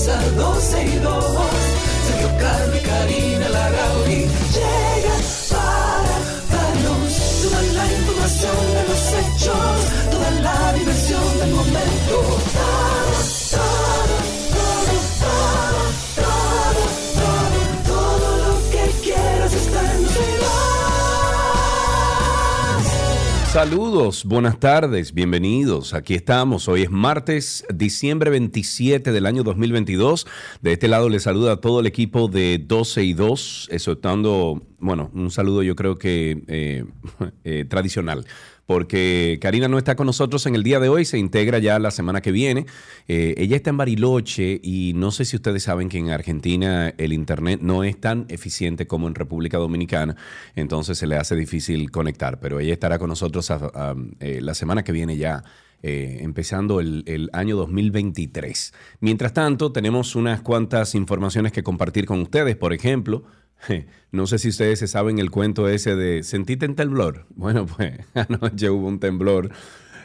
[0.00, 1.24] comienza 12 y 2.
[2.06, 3.49] Sergio Carlos y Karina
[23.52, 25.92] Saludos, buenas tardes, bienvenidos.
[25.92, 26.68] Aquí estamos.
[26.68, 30.28] Hoy es martes, diciembre 27 del año 2022.
[30.60, 35.10] De este lado les saluda a todo el equipo de 12 y 2, exhortando, bueno,
[35.14, 36.84] un saludo yo creo que eh,
[37.44, 38.24] eh, tradicional.
[38.70, 41.90] Porque Karina no está con nosotros en el día de hoy, se integra ya la
[41.90, 42.66] semana que viene.
[43.08, 47.12] Eh, ella está en Bariloche y no sé si ustedes saben que en Argentina el
[47.12, 50.14] Internet no es tan eficiente como en República Dominicana,
[50.54, 53.50] entonces se le hace difícil conectar, pero ella estará con nosotros
[54.20, 55.42] eh, la semana que viene ya.
[55.82, 58.72] eh, empezando el, el año 2023.
[59.00, 62.54] Mientras tanto, tenemos unas cuantas informaciones que compartir con ustedes.
[62.54, 63.24] Por ejemplo,
[64.12, 67.26] no sé si ustedes se saben el cuento ese de ¿sentiste en temblor?
[67.36, 69.50] Bueno, pues anoche hubo un temblor.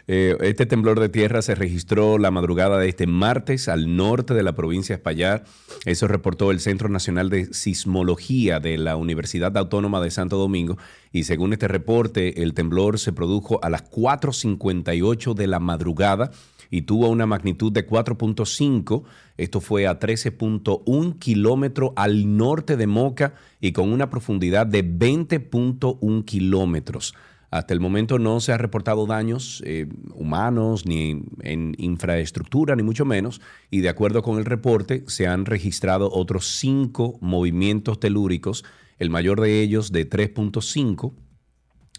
[0.08, 4.44] Eh, este temblor de tierra se registró la madrugada de este martes al norte de
[4.44, 5.48] la provincia de Espaillat.
[5.86, 10.78] Eso reportó el Centro Nacional de Sismología de la Universidad Autónoma de Santo Domingo.
[11.12, 16.30] Y según este reporte, el temblor se produjo a las 4.58 de la madrugada
[16.76, 19.04] y tuvo una magnitud de 4.5.
[19.38, 26.26] Esto fue a 13.1 kilómetros al norte de Moca y con una profundidad de 20.1
[26.26, 27.16] kilómetros.
[27.50, 33.06] Hasta el momento no se ha reportado daños eh, humanos ni en infraestructura, ni mucho
[33.06, 33.40] menos.
[33.72, 38.66] Y de acuerdo con el reporte, se han registrado otros cinco movimientos telúricos,
[39.00, 41.14] el mayor de ellos de 3.5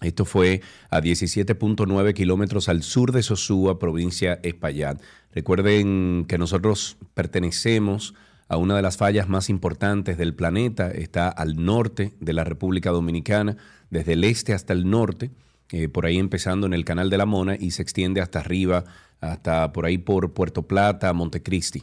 [0.03, 5.01] esto fue a 17.9 kilómetros al sur de Sosúa, provincia Espaillat.
[5.34, 8.15] Recuerden que nosotros pertenecemos
[8.49, 10.91] a una de las fallas más importantes del planeta.
[10.91, 13.57] Está al norte de la República Dominicana,
[13.91, 15.31] desde el este hasta el norte,
[15.71, 18.84] eh, por ahí empezando en el Canal de la Mona y se extiende hasta arriba,
[19.21, 21.83] hasta por ahí por Puerto Plata, Montecristi.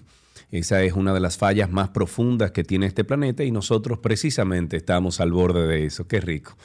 [0.53, 4.77] Esa es una de las fallas más profundas que tiene este planeta y nosotros precisamente
[4.77, 6.07] estamos al borde de eso.
[6.07, 6.55] Qué rico.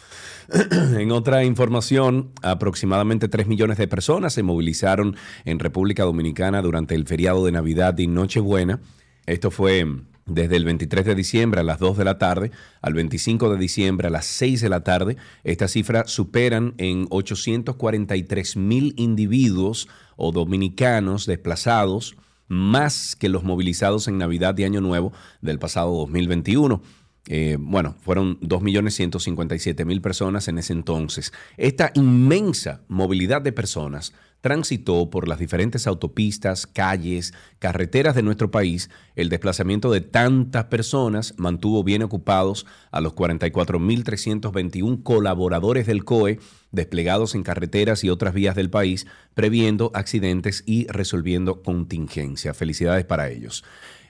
[0.99, 5.17] en otra información, aproximadamente 3 millones de personas se movilizaron
[5.47, 8.79] en República Dominicana durante el feriado de Navidad y Nochebuena.
[9.25, 9.87] Esto fue
[10.27, 12.51] desde el 23 de diciembre a las 2 de la tarde
[12.83, 15.17] al 25 de diciembre a las 6 de la tarde.
[15.45, 19.89] Estas cifras superan en 843 mil individuos
[20.19, 26.83] o dominicanos desplazados más que los movilizados en Navidad y Año Nuevo del pasado 2021.
[27.27, 31.33] Eh, bueno, fueron 2.157.000 personas en ese entonces.
[31.57, 38.89] Esta inmensa movilidad de personas transitó por las diferentes autopistas, calles, carreteras de nuestro país.
[39.17, 46.39] El desplazamiento de tantas personas mantuvo bien ocupados a los 44.321 colaboradores del COE
[46.71, 52.57] desplegados en carreteras y otras vías del país, previendo accidentes y resolviendo contingencias.
[52.57, 53.65] Felicidades para ellos.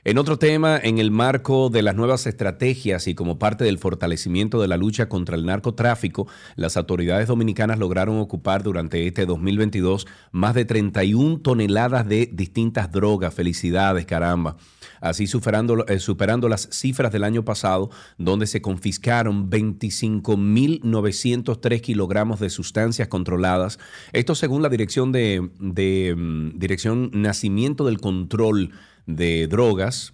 [0.08, 4.58] En otro tema, en el marco de las nuevas estrategias y como parte del fortalecimiento
[4.58, 6.26] de la lucha contra el narcotráfico,
[6.56, 13.34] las autoridades dominicanas lograron ocupar durante este 2022 más de 31 toneladas de distintas drogas.
[13.34, 14.56] Felicidades, caramba.
[15.02, 22.48] Así superando, eh, superando las cifras del año pasado, donde se confiscaron 25.903 kilogramos de
[22.48, 23.78] sustancias controladas.
[24.14, 28.72] Esto según la Dirección de, de, mm, Dirección Nacimiento del Control
[29.08, 30.12] de Drogas,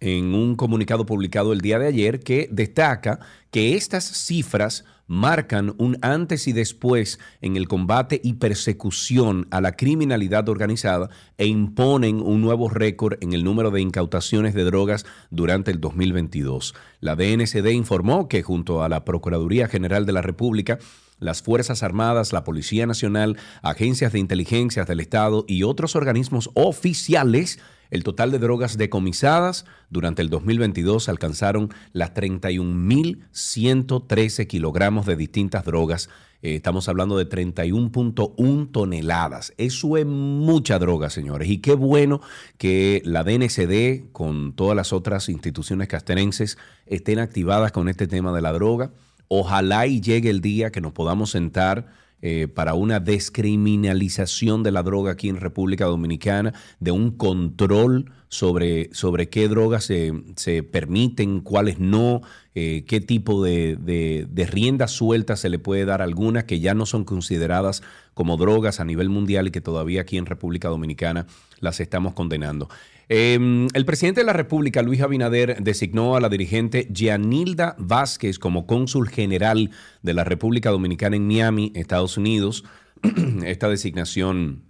[0.00, 3.18] en un comunicado publicado el día de ayer que destaca
[3.50, 9.72] que estas cifras marcan un antes y después en el combate y persecución a la
[9.72, 11.08] criminalidad organizada
[11.38, 16.74] e imponen un nuevo récord en el número de incautaciones de drogas durante el 2022.
[17.00, 20.78] La DNCD informó que junto a la Procuraduría General de la República,
[21.18, 27.58] las Fuerzas Armadas, la Policía Nacional, agencias de inteligencia del Estado y otros organismos oficiales
[27.90, 36.08] El total de drogas decomisadas durante el 2022 alcanzaron las 31.113 kilogramos de distintas drogas.
[36.42, 39.52] Eh, estamos hablando de 31.1 toneladas.
[39.56, 41.48] Eso es mucha droga, señores.
[41.48, 42.20] Y qué bueno
[42.58, 46.56] que la DNCD, con todas las otras instituciones castrenses,
[46.86, 48.92] estén activadas con este tema de la droga.
[49.28, 51.88] Ojalá y llegue el día que nos podamos sentar
[52.20, 58.92] eh, para una descriminalización de la droga aquí en República Dominicana, de un control sobre,
[58.92, 62.22] sobre qué drogas se, se permiten, cuáles no,
[62.54, 66.60] eh, qué tipo de, de, de rienda suelta se le puede dar a algunas que
[66.60, 67.82] ya no son consideradas
[68.14, 71.26] como drogas a nivel mundial y que todavía aquí en República Dominicana
[71.60, 72.68] las estamos condenando.
[73.08, 78.66] Eh, el presidente de la República, Luis Abinader, designó a la dirigente Gianilda Vázquez como
[78.66, 79.70] cónsul general
[80.02, 82.64] de la República Dominicana en Miami, Estados Unidos.
[83.44, 84.64] Esta designación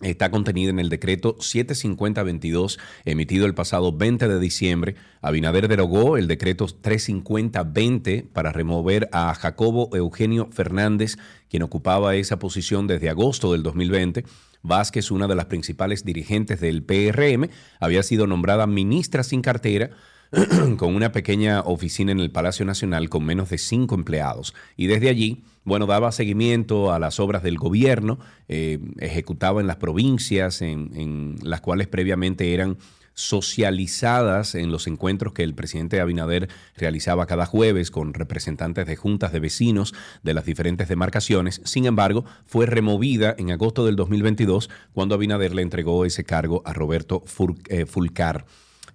[0.00, 4.96] está contenida en el decreto 750-22 emitido el pasado 20 de diciembre.
[5.20, 11.18] Abinader derogó el decreto 350-20 para remover a Jacobo Eugenio Fernández,
[11.48, 14.24] quien ocupaba esa posición desde agosto del 2020.
[14.62, 17.48] Vázquez, una de las principales dirigentes del PRM,
[17.78, 19.90] había sido nombrada ministra sin cartera
[20.76, 24.54] con una pequeña oficina en el Palacio Nacional con menos de cinco empleados.
[24.76, 28.18] Y desde allí, bueno, daba seguimiento a las obras del gobierno,
[28.48, 32.76] eh, ejecutaba en las provincias en, en las cuales previamente eran
[33.14, 39.32] socializadas en los encuentros que el presidente Abinader realizaba cada jueves con representantes de juntas
[39.32, 41.60] de vecinos de las diferentes demarcaciones.
[41.64, 46.72] Sin embargo, fue removida en agosto del 2022 cuando Abinader le entregó ese cargo a
[46.72, 47.22] Roberto
[47.68, 48.46] eh, Fulcar.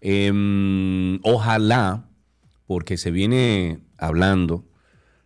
[0.01, 2.09] Eh, ojalá,
[2.67, 4.65] porque se viene hablando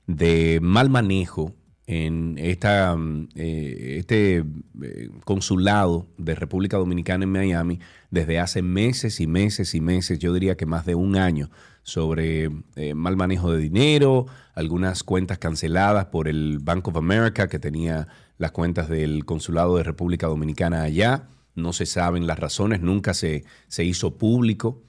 [0.07, 1.55] de mal manejo
[1.89, 2.95] en esta,
[3.33, 4.43] eh, este
[4.83, 7.79] eh, consulado de República Dominicana en Miami
[8.11, 11.49] desde hace meses y meses y meses, yo diría que más de un año,
[11.81, 17.57] sobre eh, mal manejo de dinero, algunas cuentas canceladas por el Bank of America que
[17.57, 18.07] tenía
[18.37, 21.27] las cuentas del consulado de República Dominicana allá.
[21.55, 24.83] No se saben las razones, nunca se, se hizo público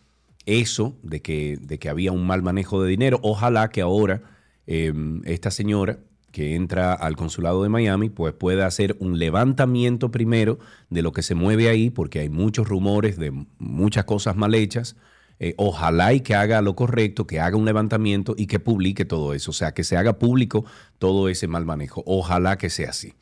[0.45, 3.21] eso de que, de que había un mal manejo de dinero.
[3.23, 4.21] Ojalá que ahora
[4.67, 5.99] esta señora
[6.33, 11.23] que entra al consulado de Miami, pues puede hacer un levantamiento primero de lo que
[11.23, 14.97] se mueve ahí, porque hay muchos rumores de muchas cosas mal hechas.
[15.43, 19.33] Eh, ojalá y que haga lo correcto, que haga un levantamiento y que publique todo
[19.33, 20.67] eso, o sea, que se haga público
[20.99, 22.03] todo ese mal manejo.
[22.05, 23.15] Ojalá que sea así.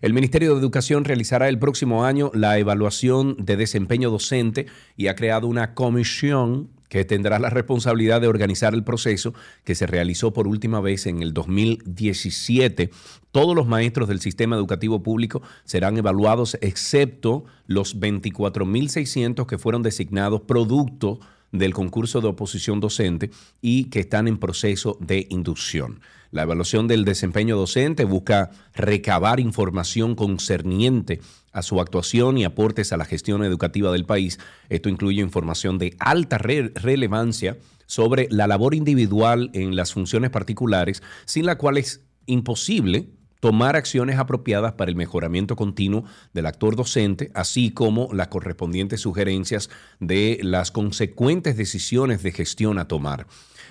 [0.00, 4.66] El Ministerio de Educación realizará el próximo año la evaluación de desempeño docente
[4.96, 9.34] y ha creado una comisión que tendrá la responsabilidad de organizar el proceso
[9.64, 12.90] que se realizó por última vez en el 2017.
[13.32, 20.42] Todos los maestros del sistema educativo público serán evaluados, excepto los 24.600 que fueron designados
[20.42, 21.20] producto
[21.52, 23.30] del concurso de oposición docente
[23.60, 26.00] y que están en proceso de inducción.
[26.30, 31.20] La evaluación del desempeño docente busca recabar información concerniente
[31.52, 34.38] a su actuación y aportes a la gestión educativa del país.
[34.68, 37.56] Esto incluye información de alta re relevancia
[37.86, 43.08] sobre la labor individual en las funciones particulares, sin la cual es imposible
[43.40, 49.70] tomar acciones apropiadas para el mejoramiento continuo del actor docente, así como las correspondientes sugerencias
[50.00, 53.26] de las consecuentes decisiones de gestión a tomar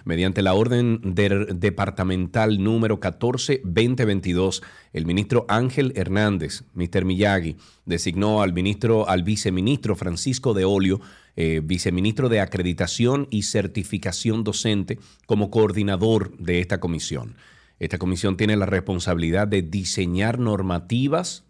[0.06, 4.63] mediante la orden departamental número 14-2022,
[4.94, 7.04] el ministro Ángel Hernández, Mr.
[7.04, 11.01] Miyagi, designó al ministro, al viceministro Francisco de Olio,
[11.36, 17.36] eh, viceministro de Acreditación y Certificación Docente, como coordinador de esta comisión.
[17.79, 21.44] Esta comisión tiene la responsabilidad de diseñar normativas,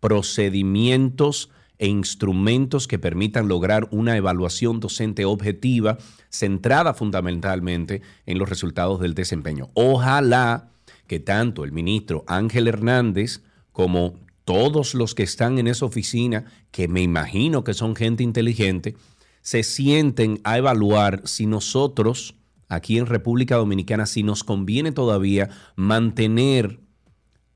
[0.00, 5.96] procedimientos, e instrumentos que permitan lograr una evaluación docente objetiva
[6.28, 9.70] centrada fundamentalmente en los resultados del desempeño.
[9.72, 10.68] Ojalá
[11.06, 16.86] que tanto el ministro Ángel Hernández como todos los que están en esa oficina, que
[16.86, 18.94] me imagino que son gente inteligente,
[19.40, 22.34] se sienten a evaluar si nosotros,
[22.68, 26.78] aquí en República Dominicana, si nos conviene todavía mantener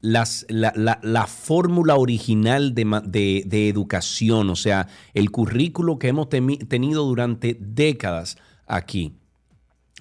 [0.05, 9.15] la, fórmula original de, educación, o sea, el currículo que hemos tenido durante décadas aquí,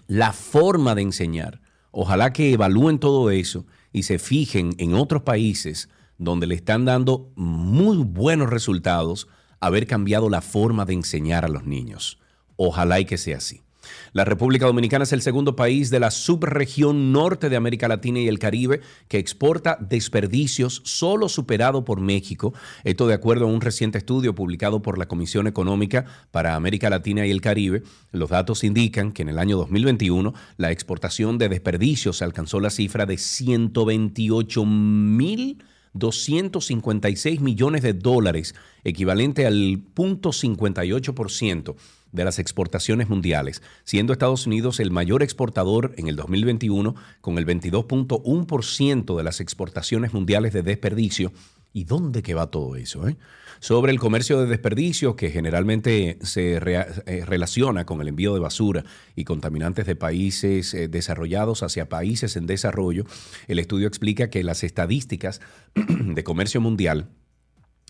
[0.07, 1.62] la forma de enseñar.
[1.91, 7.31] Ojalá que evalúen todo eso y se fijen en otros países donde le están dando
[7.36, 9.27] muy buenos resultados
[9.60, 12.19] haber cambiado la forma de enseñar a los niños.
[12.57, 13.62] Ojalá y que sea así.
[14.13, 18.28] La República Dominicana es el segundo país de la subregión norte de América Latina y
[18.28, 22.54] el Caribe que exporta desperdicios, solo superado por México.
[22.84, 27.25] Esto de acuerdo a un reciente estudio publicado por la Comisión Económica para América Latina
[27.25, 27.84] y el Caribe.
[28.12, 33.06] Los datos indican que en el año 2021 la exportación de desperdicios alcanzó la cifra
[33.06, 35.63] de 128 mil
[35.96, 41.75] 256 millones de dólares, equivalente al 0.58%
[42.13, 47.46] de las exportaciones mundiales, siendo Estados Unidos el mayor exportador en el 2021 con el
[47.46, 51.34] 22.1% de las exportaciones mundiales de desperdicio.
[51.75, 53.08] ¿Y dónde va todo eso?
[53.08, 53.17] Eh?
[53.60, 58.84] Sobre el comercio de desperdicios, que generalmente se eh, relaciona con el envío de basura
[59.15, 63.05] y contaminantes de países eh, desarrollados hacia países en desarrollo,
[63.48, 65.41] el estudio explica que las estadísticas
[65.75, 67.10] de comercio mundial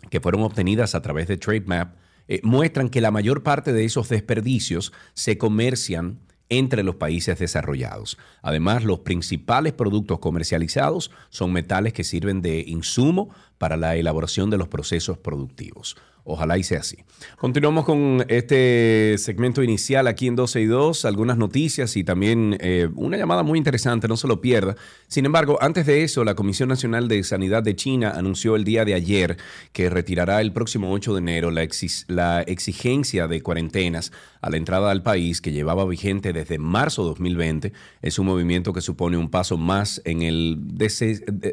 [0.09, 1.95] que fueron obtenidas a través de TradeMap
[2.27, 8.17] eh, muestran que la mayor parte de esos desperdicios se comercian entre los países desarrollados.
[8.41, 14.57] Además, los principales productos comercializados son metales que sirven de insumo para la elaboración de
[14.57, 15.95] los procesos productivos.
[16.25, 16.97] Ojalá y sea así.
[17.37, 22.87] Continuamos con este segmento inicial aquí en 12 y 2, algunas noticias y también eh,
[22.95, 24.77] una llamada muy interesante, no se lo pierda.
[25.09, 28.85] Sin embargo, antes de eso, la Comisión Nacional de Sanidad de China anunció el día
[28.85, 29.37] de ayer
[29.73, 31.67] que retirará el próximo 8 de enero la,
[32.07, 34.13] la exigencia de cuarentenas
[34.43, 37.73] a la entrada al país que llevaba vigente desde marzo de 2020.
[38.01, 40.57] Es un movimiento que supone un paso más en el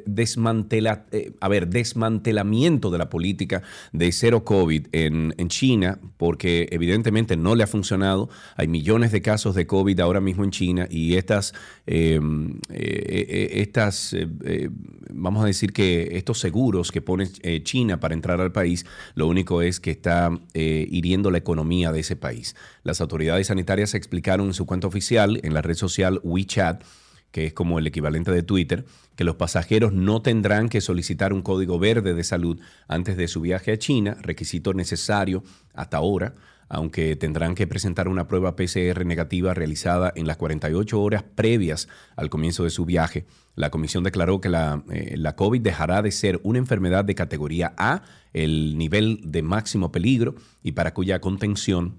[0.06, 1.32] desmantela, eh,
[1.68, 8.28] desmantelamiento de la política de cero COVID en, China, porque evidentemente no le ha funcionado.
[8.56, 11.54] Hay millones de casos de COVID ahora mismo en China y estas,
[11.86, 14.68] em, eh, eh, estas eh,
[15.12, 17.28] vamos a decir que estos seguros que pone
[17.62, 22.16] China para entrar al país, lo único es que está hiriendo la economía de ese
[22.16, 22.54] país.
[22.82, 26.82] Las autoridades sanitarias explicaron en su cuenta oficial, en la red social WeChat,
[27.30, 28.84] que es como el equivalente de Twitter,
[29.16, 32.58] que los pasajeros no tendrán que solicitar un código verde de salud
[32.88, 35.44] antes de su viaje a China, requisito necesario
[35.74, 36.34] hasta ahora,
[36.68, 42.30] aunque tendrán que presentar una prueba PCR negativa realizada en las 48 horas previas al
[42.30, 43.26] comienzo de su viaje.
[43.56, 47.74] La comisión declaró que la, eh, la COVID dejará de ser una enfermedad de categoría
[47.76, 51.98] A, el nivel de máximo peligro, y para cuya contención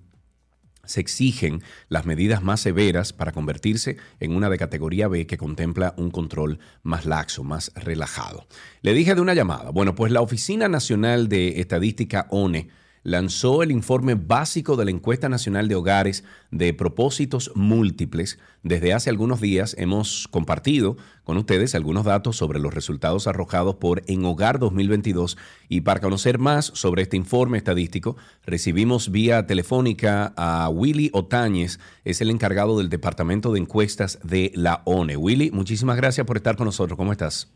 [0.85, 5.93] se exigen las medidas más severas para convertirse en una de categoría B que contempla
[5.97, 8.47] un control más laxo, más relajado.
[8.81, 9.69] Le dije de una llamada.
[9.71, 12.69] Bueno, pues la Oficina Nacional de Estadística ONE
[13.03, 18.39] lanzó el informe básico de la encuesta nacional de hogares de propósitos múltiples.
[18.63, 24.03] Desde hace algunos días hemos compartido con ustedes algunos datos sobre los resultados arrojados por
[24.07, 25.37] En Hogar 2022
[25.69, 32.21] y para conocer más sobre este informe estadístico recibimos vía telefónica a Willy Otañez, es
[32.21, 35.17] el encargado del Departamento de Encuestas de la ONE.
[35.17, 36.97] Willy, muchísimas gracias por estar con nosotros.
[36.97, 37.51] ¿Cómo estás?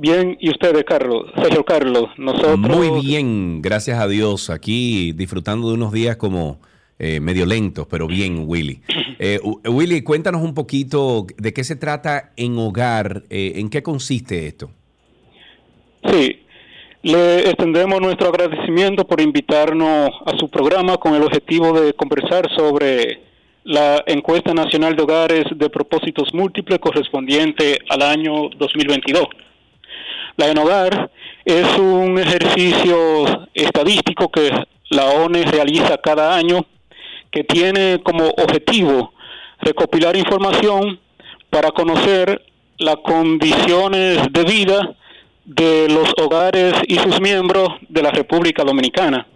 [0.00, 1.26] Bien, ¿y ustedes, Carlos?
[1.42, 2.58] Sergio Carlos, nosotros...
[2.58, 4.48] Muy bien, gracias a Dios.
[4.48, 6.58] Aquí disfrutando de unos días como
[6.98, 8.80] eh, medio lentos, pero bien, Willy.
[9.22, 9.38] Eh,
[9.68, 14.70] Willy, cuéntanos un poquito de qué se trata en hogar, eh, en qué consiste esto.
[16.10, 16.40] Sí,
[17.02, 23.20] le extendemos nuestro agradecimiento por invitarnos a su programa con el objetivo de conversar sobre
[23.64, 29.28] la encuesta nacional de hogares de propósitos múltiples correspondiente al año 2022.
[30.40, 31.10] La en hogar
[31.44, 34.50] es un ejercicio estadístico que
[34.88, 36.64] la ONE realiza cada año
[37.30, 39.12] que tiene como objetivo
[39.60, 40.98] recopilar información
[41.50, 42.40] para conocer
[42.78, 44.96] las condiciones de vida
[45.44, 49.26] de los hogares y sus miembros de la República Dominicana.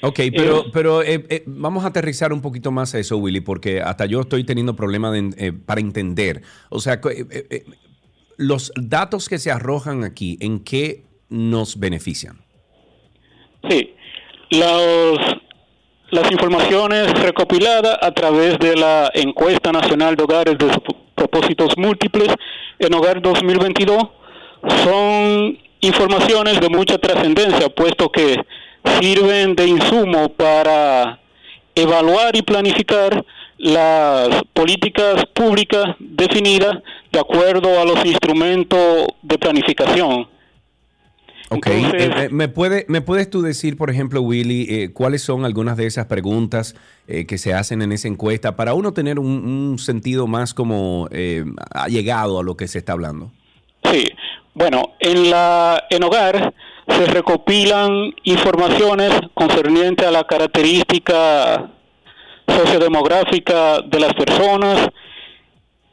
[0.00, 3.40] Ok, pero, eh, pero eh, eh, vamos a aterrizar un poquito más a eso, Willy,
[3.40, 5.14] porque hasta yo estoy teniendo problemas
[5.66, 6.40] para entender.
[6.70, 7.02] O sea,
[8.36, 12.44] los datos que se arrojan aquí, ¿en qué nos benefician?
[13.68, 13.94] Sí,
[14.50, 20.68] las informaciones recopiladas a través de la encuesta nacional de hogares de
[21.14, 22.28] propósitos múltiples
[22.78, 24.04] en Hogar 2022
[24.84, 28.36] son informaciones de mucha trascendencia, puesto que
[29.00, 31.20] sirven de insumo para
[31.74, 33.24] evaluar y planificar
[33.64, 40.28] las políticas públicas definidas de acuerdo a los instrumentos de planificación.
[41.48, 45.46] Ok, eh, eh, ¿Me, puede, ¿me puedes tú decir, por ejemplo, Willy, eh, cuáles son
[45.46, 50.26] algunas de esas preguntas que se hacen en esa encuesta para uno tener un, sentido
[50.26, 51.08] más como
[51.70, 53.30] allegado a lo que se está hablando?
[53.90, 54.08] Sí,
[54.54, 56.54] bueno, en, la, en hogar
[56.88, 61.70] se recopilan informaciones concernientes a la característica
[62.46, 64.88] sociodemográfica de las personas,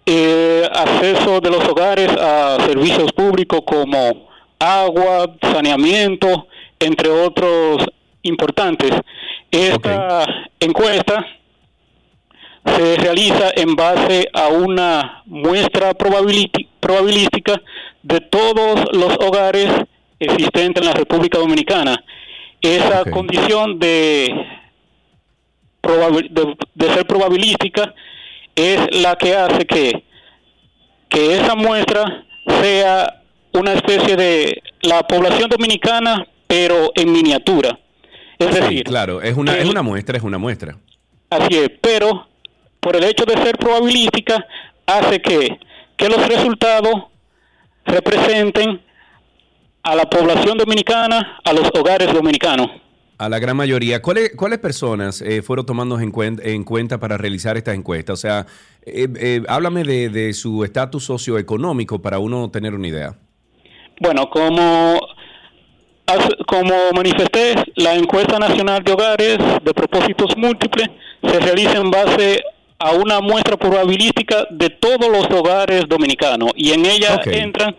[0.06, 4.30] eh, acceso de los hogares a servicios públicos como
[4.60, 6.48] agua, saneamiento,
[6.80, 7.86] entre otros
[8.24, 8.92] importantes.
[9.50, 10.26] Esta
[10.60, 11.26] encuesta
[12.66, 17.62] se realiza en base a una muestra probabilística
[18.04, 19.70] de todos los hogares
[20.20, 22.04] existentes en la República Dominicana.
[22.62, 24.30] Esa condición de,
[25.82, 27.94] de, ser probabilística
[28.56, 30.04] es la que hace que,
[31.10, 32.26] que esa muestra
[32.62, 33.22] sea
[33.54, 37.78] una especie de la población dominicana, pero en miniatura.
[38.38, 40.78] Es decir, claro, es una, es una muestra, es una muestra.
[41.30, 42.28] Así es, pero
[42.80, 44.46] por el hecho de ser probabilística,
[44.86, 45.60] hace que,
[45.96, 46.94] que los resultados
[47.86, 48.82] representen
[49.84, 52.70] a la población dominicana, a los hogares dominicanos.
[53.22, 54.02] A la gran mayoría.
[54.02, 56.12] ¿Cuáles, cuáles personas eh, fueron tomando en,
[56.44, 58.14] en, cuenta para realizar esta encuesta?
[58.14, 58.48] O sea,
[58.84, 63.16] eh, eh, háblame de, de su estatus socioeconómico para uno tener una idea.
[64.00, 65.00] Bueno, como,
[66.48, 70.90] como manifesté, la encuesta nacional de hogares de propósitos múltiples
[71.22, 72.42] se realiza en base
[72.80, 77.76] a una muestra probabilística de todos los hogares dominicanos y en ella entran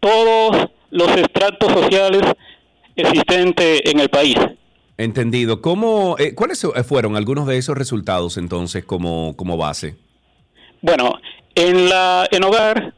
[0.00, 2.22] todos los estratos sociales
[2.96, 4.36] existentes en el país.
[5.00, 5.62] Entendido.
[5.62, 9.96] ¿Cómo, eh, ¿Cuáles fueron algunos de esos resultados entonces como, como base?
[10.82, 11.14] Bueno,
[11.54, 12.92] en la en hogar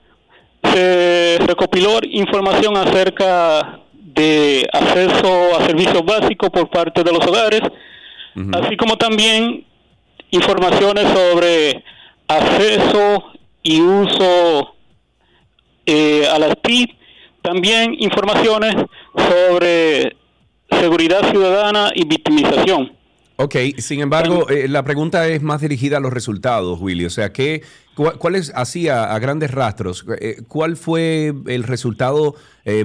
[0.65, 7.61] se recopiló información acerca de acceso a servicios básicos por parte de los hogares,
[8.53, 9.65] así como también
[10.33, 11.85] informaciones sobre
[12.27, 13.33] acceso
[13.63, 14.75] y uso
[15.87, 16.97] eh, a las TIC,
[17.43, 18.75] también informaciones
[19.15, 20.17] sobre
[20.81, 22.93] seguridad ciudadana y victimización.
[23.37, 27.07] Ok, sin embargo, eh, la pregunta es más dirigida a los resultados, Willy.
[27.07, 27.63] O sea, ¿qué,
[27.95, 32.35] ¿cuál es, así a, grandes rastros, eh, cuál fue el resultado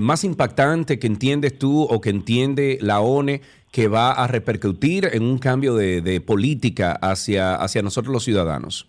[0.02, 3.42] más impactante que entiendes tú o que entiende la ONE
[3.72, 8.88] que va a repercutir en un cambio de, política hacia, hacia nosotros los ciudadanos?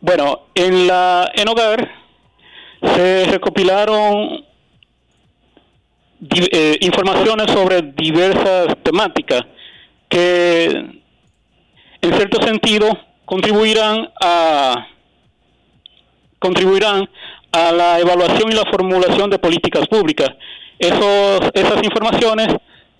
[0.00, 1.90] Bueno, en la en hogar
[2.94, 4.44] se recopilaron
[6.30, 9.42] eh, informaciones sobre diversas temáticas
[10.08, 10.66] que
[12.00, 12.86] en cierto sentido
[13.24, 14.86] contribuirán a
[16.38, 17.08] contribuirán
[17.52, 20.28] a la evaluación y la formulación de políticas públicas.
[20.78, 22.48] Esos, esas informaciones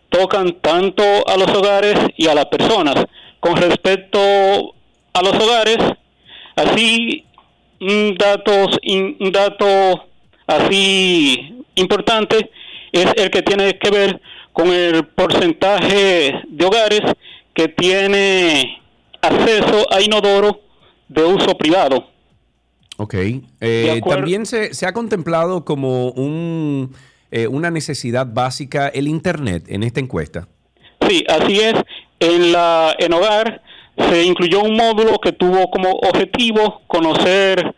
[0.09, 2.95] tocan tanto a los hogares y a las personas.
[3.41, 4.19] Con respecto
[5.13, 5.79] a los hogares,
[6.57, 7.25] así
[7.81, 8.53] un dato,
[8.87, 10.07] un dato
[10.47, 12.51] así importante
[13.01, 14.21] es el que tiene que ver
[14.53, 17.03] con el porcentaje de hogares
[17.53, 18.81] que tiene
[19.21, 20.61] acceso a inodoro
[21.09, 22.09] de uso privado.
[22.97, 23.15] Ok.
[23.61, 26.95] Eh, también se, se ha contemplado como un
[27.37, 30.47] eh, una necesidad básica el Internet en esta encuesta?
[31.09, 31.75] Sí, así es.
[32.21, 33.61] En, la, en hogar
[34.09, 37.75] se incluyó un módulo que tuvo como objetivo conocer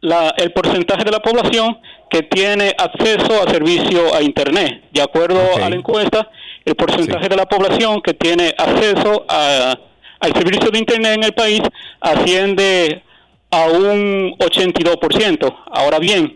[0.00, 1.78] la, el porcentaje de la población
[2.10, 4.84] que tiene acceso a servicio a Internet.
[4.92, 6.30] De acuerdo a la encuesta,
[6.64, 9.78] el porcentaje de la población que tiene acceso a,
[10.20, 11.60] al servicio de Internet en el país
[12.00, 13.02] asciende
[13.50, 15.56] a un 82%.
[15.70, 16.34] Ahora bien,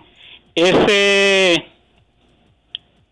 [0.55, 1.67] ese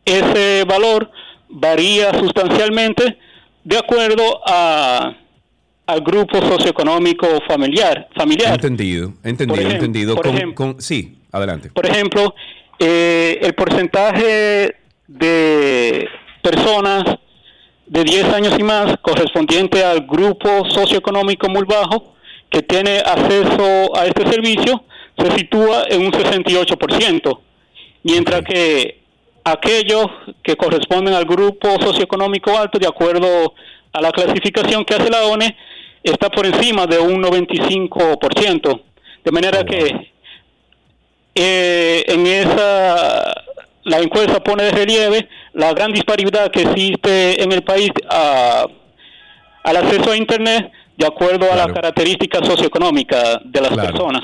[0.08, 1.10] ese valor
[1.48, 3.18] varía sustancialmente
[3.64, 5.14] de acuerdo a,
[5.88, 8.08] al grupo socioeconómico familiar.
[8.14, 8.52] familiar.
[8.52, 10.16] Entendido, entendido, entendido.
[10.78, 11.70] sí, adelante.
[11.70, 12.34] Por ejemplo,
[12.78, 16.08] eh, el porcentaje de
[16.42, 17.04] personas
[17.86, 22.14] de 10 años y más correspondiente al grupo socioeconómico muy bajo
[22.50, 24.84] que tiene acceso a este servicio
[25.16, 27.40] se sitúa en un 68%,
[28.02, 29.00] mientras que
[29.42, 30.06] aquellos
[30.42, 33.54] que corresponden al grupo socioeconómico alto, de acuerdo
[33.90, 35.56] a la clasificación que hace la ONE,
[36.02, 38.82] está por encima de un 95%.
[39.24, 40.12] De manera que
[41.34, 43.34] eh, en esa
[43.84, 50.10] la encuesta pone de relieve la gran disparidad que existe en el país al acceso
[50.10, 54.22] a Internet de acuerdo a las características socioeconómicas de las personas.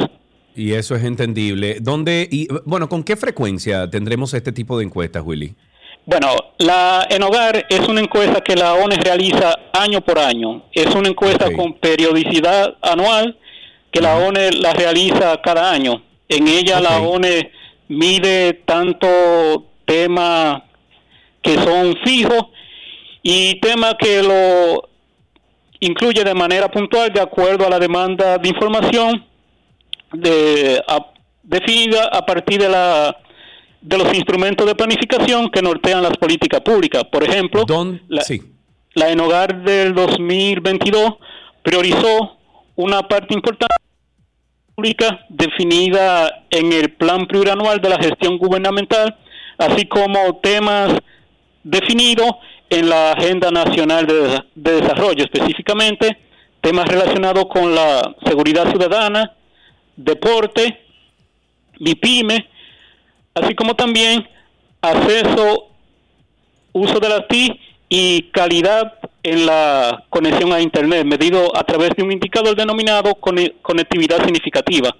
[0.56, 1.78] Y eso es entendible.
[1.80, 5.54] ¿Dónde y bueno, con qué frecuencia tendremos este tipo de encuestas, Willy?
[6.06, 10.64] Bueno, la en hogar es una encuesta que la ONE realiza año por año.
[10.72, 13.38] Es una encuesta con periodicidad anual
[13.90, 16.02] que la ONE la realiza cada año.
[16.28, 17.50] En ella la ONE
[17.88, 20.62] mide tanto temas
[21.40, 22.46] que son fijos
[23.22, 24.88] y temas que lo
[25.80, 29.24] incluye de manera puntual, de acuerdo a la demanda de información
[30.12, 30.82] de,
[31.42, 33.16] definida a partir de la
[33.84, 37.04] de los instrumentos de planificación que nortean las políticas públicas.
[37.04, 37.64] Por ejemplo,
[38.08, 38.40] la, sí.
[38.94, 41.16] la en hogar del 2022
[41.62, 42.38] priorizó
[42.76, 43.74] una parte importante
[44.74, 49.18] pública definida en el plan plurianual de la gestión gubernamental,
[49.58, 50.94] así como temas
[51.62, 52.30] definidos
[52.70, 56.16] en la Agenda Nacional de, Desarrollo, específicamente
[56.62, 59.34] temas relacionados con la seguridad ciudadana,
[59.94, 60.80] deporte,
[61.78, 62.48] MIPYME,
[63.34, 64.26] así como también
[64.80, 65.68] acceso,
[66.72, 72.02] uso de la TI y calidad en la conexión a Internet, medido a través de
[72.02, 74.94] un indicador denominado conectividad significativa.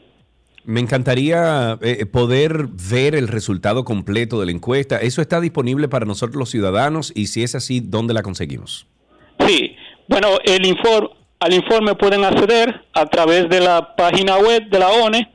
[0.64, 4.96] Me encantaría eh, poder ver el resultado completo de la encuesta.
[4.96, 7.12] ¿Eso está disponible para nosotros los ciudadanos?
[7.14, 8.86] Y si es así, ¿dónde la conseguimos?
[9.46, 9.76] Sí,
[10.08, 14.88] bueno, el informe, al informe pueden acceder a través de la página web de la
[14.88, 15.30] ONE,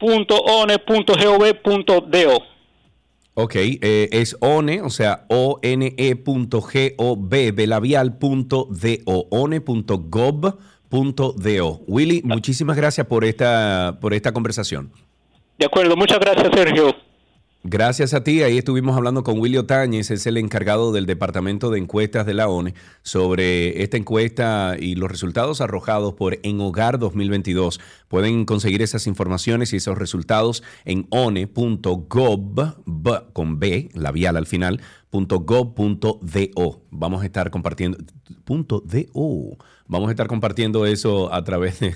[0.00, 1.10] www.one.gov.do.
[3.34, 5.70] Ok, eh, es ONE, o sea, one.gov,
[9.30, 10.60] one.gov.do.
[11.86, 14.90] Willy, muchísimas gracias por esta, por esta conversación.
[15.58, 17.09] De acuerdo, muchas gracias, Sergio.
[17.62, 18.42] Gracias a ti.
[18.42, 22.48] Ahí estuvimos hablando con Willy Otañez, es el encargado del Departamento de Encuestas de la
[22.48, 27.78] ONE, sobre esta encuesta y los resultados arrojados por En Hogar 2022.
[28.08, 32.76] Pueden conseguir esas informaciones y esos resultados en one.gov,
[33.34, 34.80] con B, labial al final,
[35.12, 36.82] .gov.do.
[36.90, 37.98] Vamos a estar compartiendo,
[38.44, 39.58] punto .do.
[39.86, 41.94] Vamos a estar compartiendo eso a través de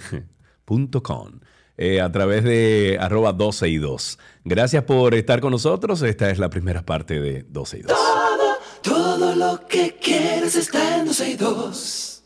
[1.03, 1.31] .com.
[1.77, 4.19] Eh, a través de arroba 12 y 2.
[4.45, 6.03] Gracias por estar con nosotros.
[6.03, 7.93] Esta es la primera parte de 12 y 2.
[7.93, 12.25] Todo, todo lo que quieres está en 12 y 2.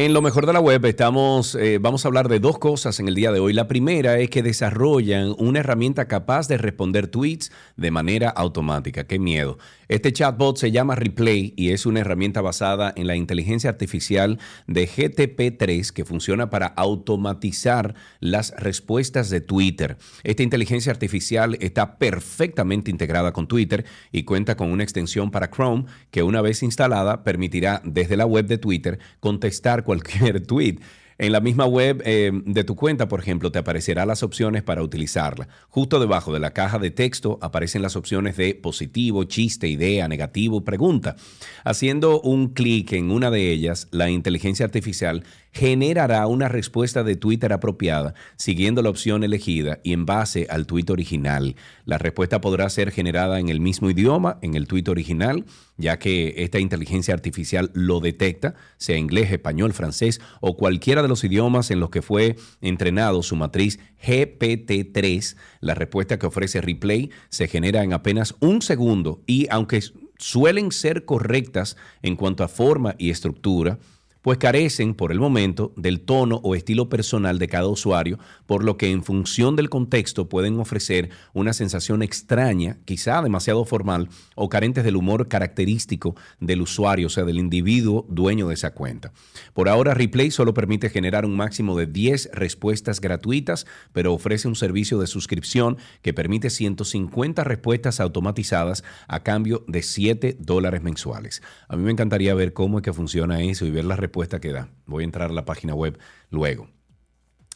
[0.05, 3.07] En lo mejor de la web estamos, eh, vamos a hablar de dos cosas en
[3.07, 3.53] el día de hoy.
[3.53, 9.05] La primera es que desarrollan una herramienta capaz de responder tweets de manera automática.
[9.05, 9.57] Qué miedo.
[9.87, 14.87] Este chatbot se llama Replay y es una herramienta basada en la inteligencia artificial de
[14.87, 19.97] GTP3 que funciona para automatizar las respuestas de Twitter.
[20.23, 25.85] Esta inteligencia artificial está perfectamente integrada con Twitter y cuenta con una extensión para Chrome
[26.11, 29.94] que una vez instalada permitirá desde la web de Twitter contestar cualquier
[30.47, 30.79] tweet.
[31.17, 34.83] En la misma web eh, de tu cuenta, por ejemplo, te aparecerán las opciones para
[34.83, 35.47] utilizarla.
[35.69, 40.65] Justo debajo de la caja de texto aparecen las opciones de positivo, chiste, idea, negativo,
[40.65, 41.15] pregunta.
[41.63, 45.23] Haciendo un clic en una de ellas, la inteligencia artificial
[45.55, 50.87] generará una respuesta de Twitter apropiada siguiendo la opción elegida y en base al tweet
[50.89, 51.55] original.
[51.85, 55.45] La respuesta podrá ser generada en el mismo idioma, en el tweet original,
[55.77, 61.23] ya que esta inteligencia artificial lo detecta, sea inglés, español, francés o cualquiera de los
[61.23, 65.37] idiomas en los que fue entrenado su matriz GPT-3.
[65.61, 69.81] La respuesta que ofrece Replay se genera en apenas un segundo y aunque
[70.17, 73.79] suelen ser correctas en cuanto a forma y estructura,
[74.25, 78.75] pues carecen por el momento del tono o estilo personal de cada usuario, por lo
[78.75, 84.83] que en función del contexto pueden ofrecer una sensación extraña, quizá demasiado formal o carentes
[84.83, 89.11] del humor característico del usuario, o sea, del individuo dueño de esa cuenta.
[89.53, 94.55] Por ahora, Replay solo permite generar un máximo de 10 respuestas gratuitas, pero ofrece un
[94.55, 101.43] servicio de suscripción que permite 150 respuestas automatizadas a cambio de 7 dólares mensuales.
[101.67, 104.51] A mí me encantaría ver cómo es que funciona eso y ver las respuestas que
[104.51, 104.69] da.
[104.85, 105.97] Voy a entrar a la página web
[106.29, 106.67] luego.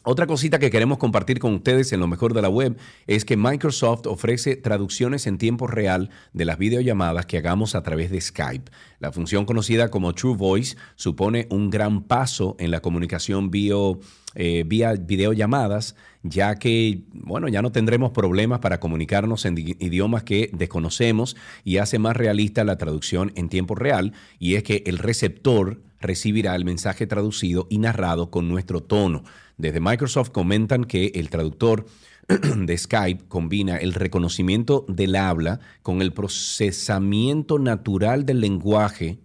[0.02, 3.36] Otra cosita que queremos compartir con ustedes en lo mejor de la web es que
[3.36, 8.70] Microsoft ofrece traducciones en tiempo real de las videollamadas que hagamos a través de Skype.
[8.98, 14.94] La función conocida como True Voice supone un gran paso en la comunicación eh, vía
[14.94, 21.78] videollamadas, ya que, bueno, ya no tendremos problemas para comunicarnos en idiomas que desconocemos y
[21.78, 26.64] hace más realista la traducción en tiempo real, y es que el receptor recibirá el
[26.64, 29.22] mensaje traducido y narrado con nuestro tono.
[29.56, 31.86] Desde Microsoft comentan que el traductor
[32.56, 39.18] de Skype combina el reconocimiento del habla con el procesamiento natural del lenguaje,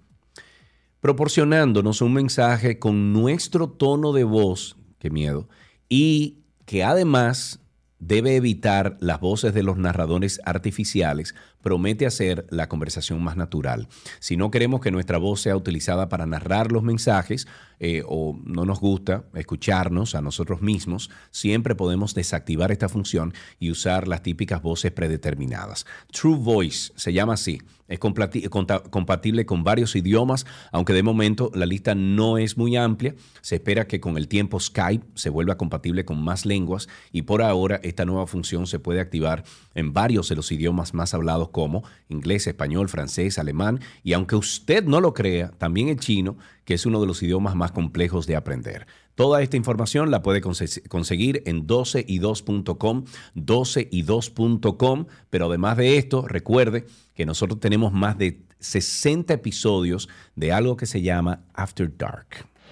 [1.02, 5.48] proporcionándonos un mensaje con nuestro tono de voz, qué miedo,
[5.88, 7.60] y que además
[8.00, 11.34] debe evitar las voces de los narradores artificiales,
[11.66, 13.88] promete hacer la conversación más natural.
[14.20, 17.48] Si no queremos que nuestra voz sea utilizada para narrar los mensajes
[17.80, 23.72] eh, o no nos gusta escucharnos a nosotros mismos, siempre podemos desactivar esta función y
[23.72, 25.88] usar las típicas voces predeterminadas.
[26.12, 27.60] True Voice se llama así.
[27.88, 33.14] Es compatible con varios idiomas, aunque de momento la lista no es muy amplia.
[33.42, 37.44] Se espera que con el tiempo Skype se vuelva compatible con más lenguas y por
[37.44, 39.44] ahora esta nueva función se puede activar
[39.76, 44.84] en varios de los idiomas más hablados como inglés, español, francés, alemán y aunque usted
[44.84, 48.36] no lo crea, también el chino, que es uno de los idiomas más complejos de
[48.36, 48.88] aprender.
[49.16, 57.26] Toda esta información la puede conseguir en 12y2.com, 12y2.com, pero además de esto, recuerde que
[57.26, 62.50] nosotros tenemos más de 60 episodios de algo que se llama After Dark.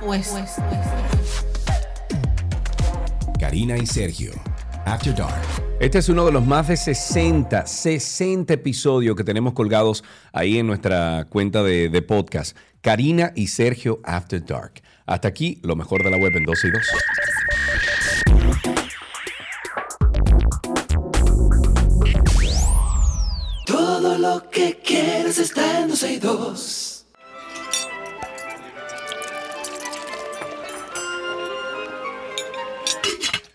[0.00, 0.28] pues.
[0.28, 0.80] pues, pues.
[3.38, 4.32] Karina y Sergio,
[4.84, 5.40] After Dark.
[5.80, 10.66] Este es uno de los más de 60, 60 episodios que tenemos colgados ahí en
[10.66, 12.56] nuestra cuenta de, de podcast.
[12.82, 14.82] Karina y Sergio After Dark.
[15.06, 16.82] Hasta aquí, lo mejor de la web en 12 y 2.
[23.66, 26.89] Todo lo que quieres está en 12 y 2.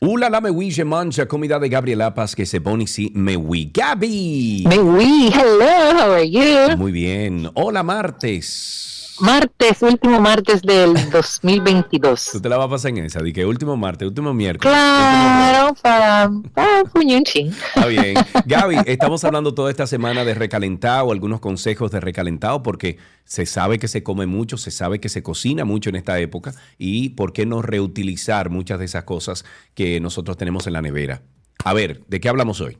[0.07, 3.35] Ula la me oui, je mange comida de Gabriela Paz que se pone ici me
[3.35, 3.71] oui.
[3.73, 4.67] Gaby.
[4.69, 6.77] Me oui, hello, how are you?
[6.77, 7.49] Muy bien.
[7.55, 8.94] Hola martes.
[9.19, 12.29] Martes, último martes del 2022.
[12.33, 14.73] Tú te la vas a pasar en esa, de que último martes, último miércoles.
[14.73, 17.47] Claro, para, para un chin.
[17.47, 18.15] Está bien.
[18.45, 23.79] Gaby, estamos hablando toda esta semana de recalentado, algunos consejos de recalentado, porque se sabe
[23.79, 27.31] que se come mucho, se sabe que se cocina mucho en esta época, y por
[27.31, 31.21] qué no reutilizar muchas de esas cosas que nosotros tenemos en la nevera.
[31.63, 32.77] A ver, ¿de qué hablamos hoy?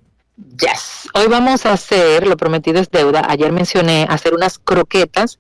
[0.60, 1.10] Yes.
[1.14, 3.26] Hoy vamos a hacer, lo prometido es deuda.
[3.30, 5.40] Ayer mencioné hacer unas croquetas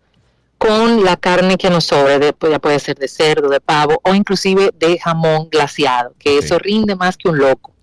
[0.58, 4.00] con la carne que nos sobre, de, pues, ya puede ser de cerdo, de pavo
[4.04, 7.74] o inclusive de jamón glaciado, que eso rinde más que un loco.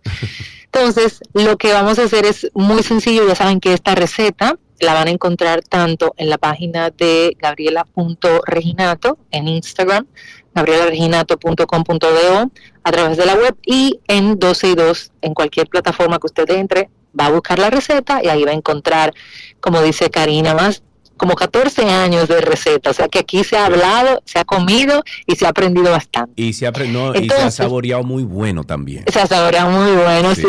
[0.64, 4.94] Entonces, lo que vamos a hacer es muy sencillo, ya saben que esta receta la
[4.94, 10.06] van a encontrar tanto en la página de gabriela.reginato en Instagram,
[10.54, 12.50] gabrielareginato.com.do
[12.84, 16.50] a través de la web y en 12 y 2 en cualquier plataforma que usted
[16.50, 19.14] entre, va a buscar la receta y ahí va a encontrar,
[19.60, 20.82] como dice Karina, más
[21.22, 25.04] como 14 años de receta, o sea que aquí se ha hablado, se ha comido
[25.24, 26.32] y se ha aprendido bastante.
[26.34, 29.04] Y se ha, aprendido, y se ha saboreado muy bueno también.
[29.06, 30.48] Se ha saboreado muy bueno, sí.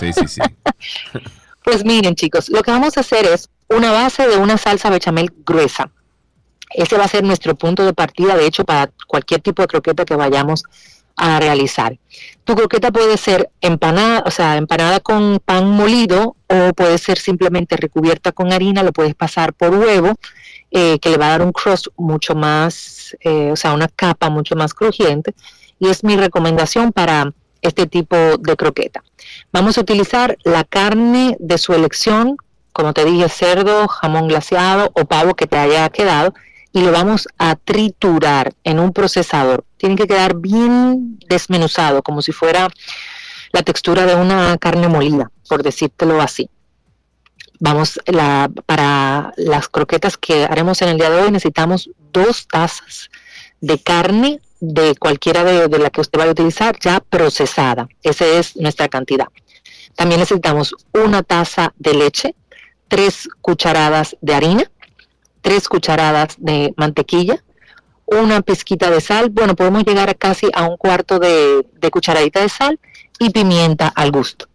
[0.00, 0.40] Sí, sí, sí.
[1.62, 5.32] pues miren chicos, lo que vamos a hacer es una base de una salsa bechamel
[5.46, 5.88] gruesa.
[6.70, 10.04] Ese va a ser nuestro punto de partida, de hecho, para cualquier tipo de croqueta
[10.04, 10.68] que vayamos a
[11.40, 11.98] realizar.
[12.44, 17.76] Tu croqueta puede ser empanada, o sea, empanada con pan molido o puede ser simplemente
[17.76, 20.14] recubierta con harina, lo puedes pasar por huevo,
[20.70, 24.30] eh, que le va a dar un crust mucho más, eh, o sea, una capa
[24.30, 25.34] mucho más crujiente.
[25.78, 29.02] Y es mi recomendación para este tipo de croqueta.
[29.52, 32.36] Vamos a utilizar la carne de su elección,
[32.72, 36.32] como te dije, cerdo, jamón glaseado o pavo que te haya quedado
[36.72, 39.64] y lo vamos a triturar en un procesador.
[39.76, 42.68] Tiene que quedar bien desmenuzado, como si fuera
[43.52, 46.50] la textura de una carne molida, por decírtelo así.
[47.60, 53.10] Vamos, la, para las croquetas que haremos en el día de hoy necesitamos dos tazas
[53.60, 57.88] de carne de cualquiera de, de la que usted vaya a utilizar ya procesada.
[58.02, 59.26] Esa es nuestra cantidad.
[59.96, 62.34] También necesitamos una taza de leche,
[62.86, 64.70] tres cucharadas de harina,
[65.48, 67.42] tres cucharadas de mantequilla,
[68.04, 72.50] una pizquita de sal, bueno, podemos llegar a casi a un cuarto de, cucharadita de
[72.50, 72.78] sal
[73.18, 74.46] y pimienta al gusto.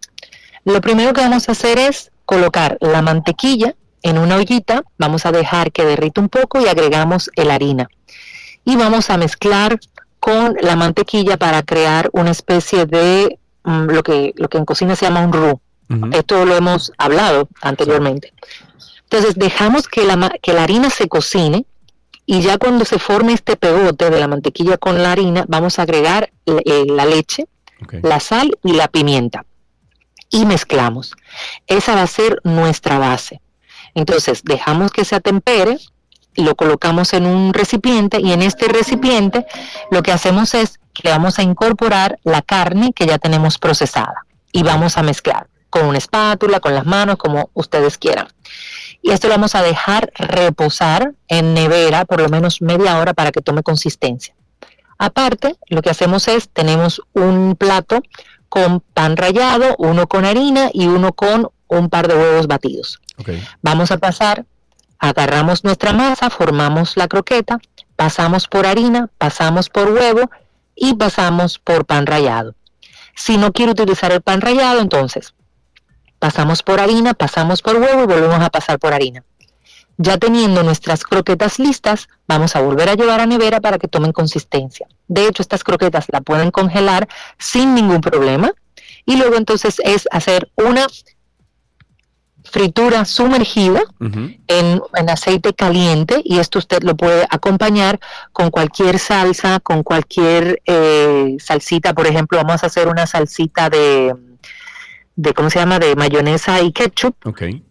[0.66, 5.32] Lo primero que vamos a hacer es colocar la mantequilla en una ollita, vamos a
[5.32, 7.90] dejar que derrita un poco y agregamos el harina.
[8.64, 9.80] Y vamos a mezclar
[10.20, 14.96] con la mantequilla para crear una especie de mm, lo, que, lo que en cocina
[14.96, 15.60] se llama un roux.
[16.12, 18.32] Esto lo hemos hablado anteriormente.
[19.14, 21.68] Entonces dejamos que la, que la harina se cocine
[22.26, 25.84] y ya cuando se forme este pegote de la mantequilla con la harina, vamos a
[25.84, 27.46] agregar eh, la leche,
[28.02, 29.46] la sal y la pimienta.
[30.32, 31.14] Y mezclamos.
[31.68, 33.40] Esa va a ser nuestra base.
[33.94, 35.78] Entonces dejamos que se atempere,
[36.34, 39.46] lo colocamos en un recipiente y en este recipiente
[39.92, 44.64] lo que hacemos es que vamos a incorporar la carne que ya tenemos procesada y
[44.64, 48.28] vamos a mezclar con una espátula, con las manos, como ustedes quieran
[49.04, 53.34] y esto lo vamos a dejar reposar en nevera por lo menos media hora para
[53.34, 54.34] que tome consistencia.
[54.98, 58.02] Aparte, lo que hacemos es, tenemos un plato
[58.48, 63.02] con pan rallado, uno con harina y uno con un par de huevos batidos.
[63.62, 64.46] Vamos a pasar,
[65.00, 67.60] agarramos nuestra masa, formamos la croqueta,
[67.98, 70.30] pasamos por harina, pasamos por huevo
[70.76, 72.56] y pasamos por pan rallado.
[73.16, 75.34] Si no quiero utilizar el pan rallado, entonces
[76.24, 79.26] pasamos por harina, pasamos por huevo y volvemos a pasar por harina.
[79.98, 84.14] Ya teniendo nuestras croquetas listas, vamos a volver a llevar a nevera para que tomen
[84.14, 84.88] consistencia.
[85.10, 88.54] De hecho, estas croquetas la pueden congelar sin ningún problema.
[89.06, 90.88] Y luego entonces es hacer una
[92.46, 93.82] fritura sumergida
[94.48, 98.00] en, aceite caliente y esto usted lo puede acompañar
[98.32, 101.94] con cualquier salsa, con cualquier eh, salsita.
[101.94, 104.16] Por ejemplo, vamos a hacer una salsita de,
[105.16, 105.80] de ¿cómo se llama?
[105.80, 107.16] De mayonesa y ketchup.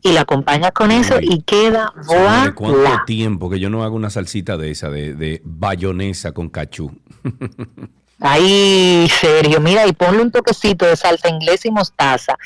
[0.02, 2.52] Y la acompaña con eso y queda voilà.
[2.54, 6.92] ¿Cuánto tiempo que yo no hago una salsita de esa, de, de bayonesa con ketchup?
[8.24, 12.38] Ay, serio, mira, y ponle un toquecito de salsa inglesa y mostaza.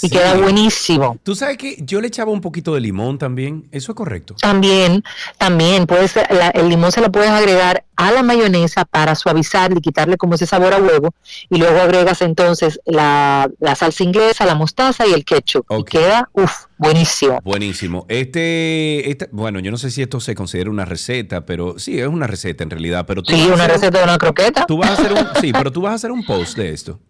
[0.00, 1.18] Y queda buenísimo.
[1.22, 4.34] Tú sabes que yo le echaba un poquito de limón también, ¿eso es correcto?
[4.40, 5.04] También,
[5.36, 6.14] también, puedes,
[6.54, 10.46] el limón se lo puedes agregar a la mayonesa para suavizarle y quitarle como ese
[10.46, 11.14] sabor a huevo.
[11.50, 15.66] Y luego agregas entonces la, salsa inglesa, la mostaza y el ketchup.
[15.70, 17.40] Y queda, uff, buenísimo.
[17.42, 18.06] Buenísimo.
[18.08, 22.06] Este, este, bueno, yo no sé si esto se considera una receta, pero sí, es
[22.06, 23.04] una receta en realidad.
[23.06, 24.66] Pero sí, una receta de una croqueta.
[24.66, 27.00] Tú vas a hacer un, sí, pero tú vas a hacer un post de esto.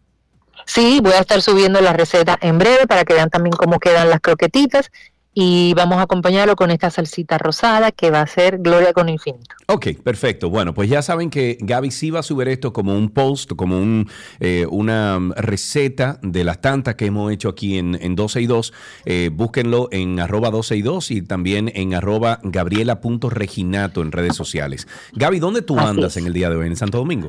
[0.67, 4.11] Sí, voy a estar subiendo la receta en breve para que vean también cómo quedan
[4.11, 4.91] las croquetitas
[5.39, 9.55] y vamos a acompañarlo con esta salsita rosada que va a ser Gloria con Infinito.
[9.67, 10.49] Ok, perfecto.
[10.49, 13.77] Bueno, pues ya saben que Gaby sí va a subir esto como un post, como
[13.77, 14.09] un,
[14.41, 18.73] eh, una receta de las tantas que hemos hecho aquí en, en 12 y 2.
[19.05, 24.89] Eh, búsquenlo en arroba 12 y 2 y también en arroba gabriela.reginato en redes sociales.
[25.13, 26.67] Gaby, ¿dónde tú andas en el día de hoy?
[26.67, 27.29] ¿En Santo Domingo?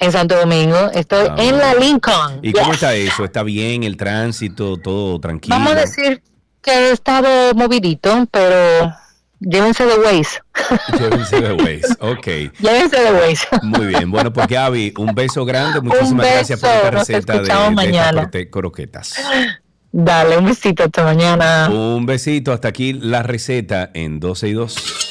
[0.00, 2.40] En Santo Domingo, estoy ah, en la Lincoln.
[2.42, 3.24] ¿Y cómo está eso?
[3.24, 4.78] ¿Está bien el tránsito?
[4.78, 5.54] ¿Todo tranquilo?
[5.54, 6.22] Vamos a decir
[6.62, 8.92] que he estado movidito, pero
[9.40, 10.40] llévense de Waze.
[10.98, 12.26] Llévense de Waze, ok.
[12.60, 13.46] Llévense de Waze.
[13.62, 18.26] Muy bien, bueno, pues Gaby, un beso grande, muchísimas gracias por esta receta de, mañana.
[18.26, 19.14] de croquetas.
[19.92, 21.68] Dale, un besito hasta mañana.
[21.68, 25.09] Un besito, hasta aquí la receta en 12 y 2.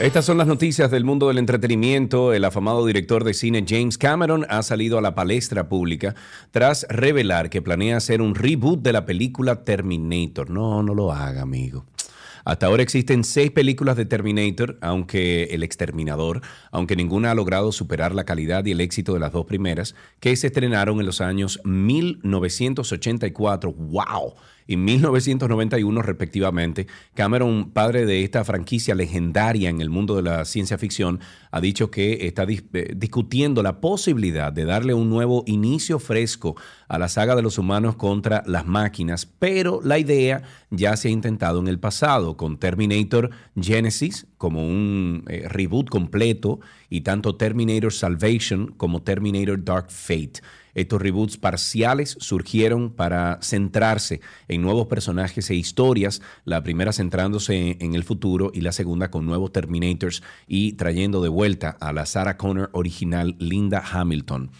[0.00, 2.32] Estas son las noticias del mundo del entretenimiento.
[2.32, 6.14] El afamado director de cine James Cameron ha salido a la palestra pública
[6.52, 10.50] tras revelar que planea hacer un reboot de la película Terminator.
[10.50, 11.84] No, no lo haga, amigo.
[12.44, 18.14] Hasta ahora existen seis películas de Terminator, aunque El Exterminador, aunque ninguna ha logrado superar
[18.14, 21.60] la calidad y el éxito de las dos primeras, que se estrenaron en los años
[21.64, 23.72] 1984.
[23.72, 24.34] ¡Wow!
[24.68, 26.86] Y 1991 respectivamente.
[27.14, 31.90] Cameron, padre de esta franquicia legendaria en el mundo de la ciencia ficción, ha dicho
[31.90, 36.54] que está eh, discutiendo la posibilidad de darle un nuevo inicio fresco
[36.86, 41.12] a la saga de los humanos contra las máquinas, pero la idea ya se ha
[41.12, 46.60] intentado en el pasado con Terminator Genesis como un eh, reboot completo
[46.90, 50.42] y tanto Terminator Salvation como Terminator Dark Fate.
[50.74, 57.94] Estos reboots parciales surgieron para centrarse en nuevos personajes e historias, la primera centrándose en
[57.94, 62.36] el futuro y la segunda con nuevos Terminators y trayendo de vuelta a la Sarah
[62.36, 64.50] Connor original Linda Hamilton.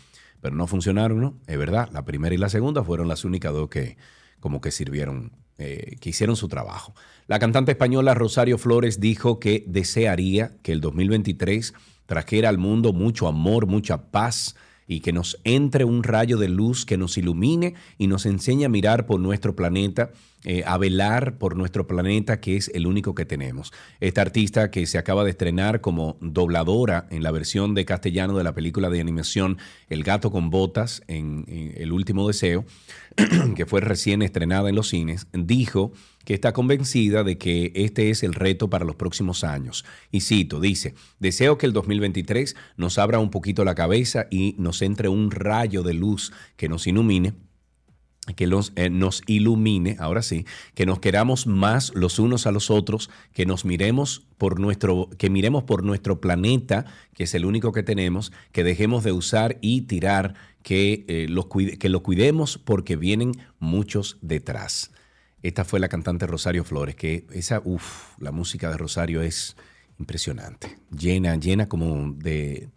[0.40, 1.34] Pero no funcionaron, ¿no?
[1.46, 3.96] Es verdad, la primera y la segunda fueron las únicas dos que
[4.40, 6.94] como que sirvieron, eh, que hicieron su trabajo.
[7.26, 11.74] La cantante española Rosario Flores dijo que desearía que el 2023
[12.06, 14.56] trajera al mundo mucho amor, mucha paz,
[14.88, 18.68] y que nos entre un rayo de luz que nos ilumine y nos enseñe a
[18.70, 20.10] mirar por nuestro planeta,
[20.44, 23.72] eh, a velar por nuestro planeta que es el único que tenemos.
[23.98, 28.44] Esta artista que se acaba de estrenar como dobladora en la versión de castellano de
[28.44, 29.58] la película de animación
[29.88, 31.44] El gato con botas en
[31.76, 32.64] El último deseo,
[33.56, 35.92] que fue recién estrenada en los cines, dijo
[36.24, 39.84] que está convencida de que este es el reto para los próximos años.
[40.12, 44.82] Y cito, dice, deseo que el 2023 nos abra un poquito la cabeza y nos
[44.82, 47.32] entre un rayo de luz que nos ilumine
[48.34, 53.10] que eh, nos ilumine, ahora sí, que nos queramos más los unos a los otros,
[53.32, 57.82] que nos miremos por nuestro, que miremos por nuestro planeta, que es el único que
[57.82, 64.18] tenemos, que dejemos de usar y tirar, que, eh, que lo cuidemos porque vienen muchos
[64.20, 64.92] detrás.
[65.42, 69.56] Esta fue la cantante Rosario Flores, que esa, uff, la música de Rosario es
[69.98, 72.68] impresionante, llena, llena como de,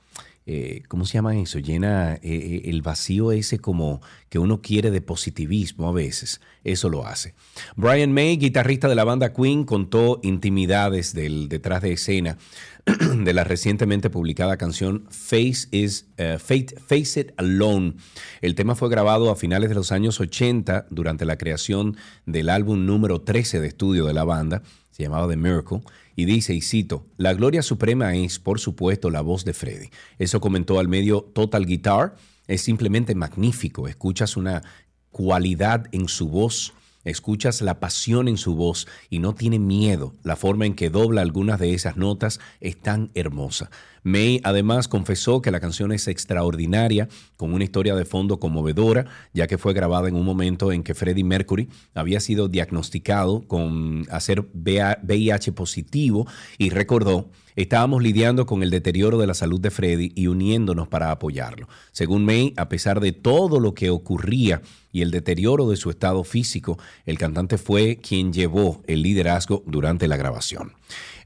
[0.47, 1.59] eh, ¿cómo se llama eso?
[1.59, 6.89] Llena eh, eh, el vacío ese como que uno quiere de positivismo a veces, eso
[6.89, 7.35] lo hace.
[7.75, 12.37] Brian May, guitarrista de la banda Queen, contó intimidades del detrás de escena
[12.85, 17.93] de la recientemente publicada canción Face, is, uh, Face It Alone.
[18.41, 22.85] El tema fue grabado a finales de los años 80 durante la creación del álbum
[22.85, 24.63] número 13 de estudio de la banda.
[24.89, 25.81] Se se llamaba The Miracle,
[26.15, 29.89] y dice, y cito, la gloria suprema es, por supuesto, la voz de Freddy.
[30.19, 32.15] Eso comentó al medio Total Guitar,
[32.47, 34.63] es simplemente magnífico, escuchas una
[35.11, 36.73] cualidad en su voz
[37.03, 40.13] Escuchas la pasión en su voz y no tiene miedo.
[40.23, 43.69] La forma en que dobla algunas de esas notas es tan hermosa.
[44.03, 49.47] May además confesó que la canción es extraordinaria, con una historia de fondo conmovedora, ya
[49.47, 54.47] que fue grabada en un momento en que Freddie Mercury había sido diagnosticado con hacer
[54.53, 56.27] VIH positivo
[56.57, 61.11] y recordó Estábamos lidiando con el deterioro de la salud de Freddy y uniéndonos para
[61.11, 61.67] apoyarlo.
[61.91, 66.23] Según May, a pesar de todo lo que ocurría y el deterioro de su estado
[66.23, 70.73] físico, el cantante fue quien llevó el liderazgo durante la grabación.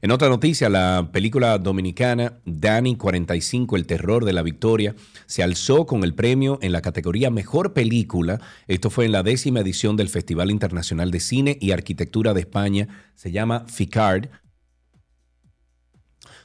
[0.02, 4.94] En otra noticia, la película dominicana Danny 45, El terror de la victoria,
[5.26, 8.40] se alzó con el premio en la categoría Mejor Película.
[8.68, 12.88] Esto fue en la décima edición del Festival Internacional de Cine y Arquitectura de España.
[13.14, 14.28] Se llama FICARD,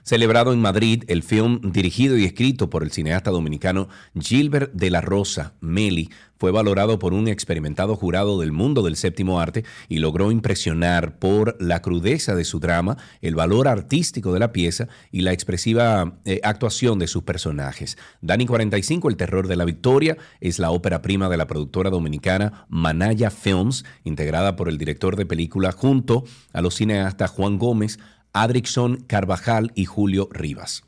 [0.04, 3.88] Celebrado en Madrid, el film, dirigido y escrito por el cineasta dominicano
[4.20, 6.10] Gilbert de la Rosa, Meli,
[6.42, 11.56] fue valorado por un experimentado jurado del mundo del séptimo arte y logró impresionar por
[11.60, 16.40] la crudeza de su drama, el valor artístico de la pieza y la expresiva eh,
[16.44, 17.96] actuación de sus personajes.
[18.22, 22.66] Dani 45, El terror de la victoria, es la ópera prima de la productora dominicana
[22.70, 26.24] Manaya Films, integrada por el director de película junto
[26.54, 28.00] a los cineastas Juan Gómez,
[28.34, 30.84] Adrickson Carvajal y Julio Rivas.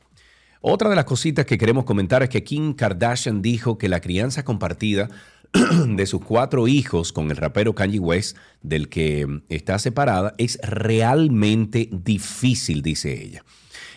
[0.62, 4.46] Otra de las cositas que queremos comentar es que Kim Kardashian dijo que la crianza
[4.46, 5.10] compartida
[5.88, 11.90] de sus cuatro hijos con el rapero Kanye West, del que está separada, es realmente
[11.92, 13.44] difícil, dice ella.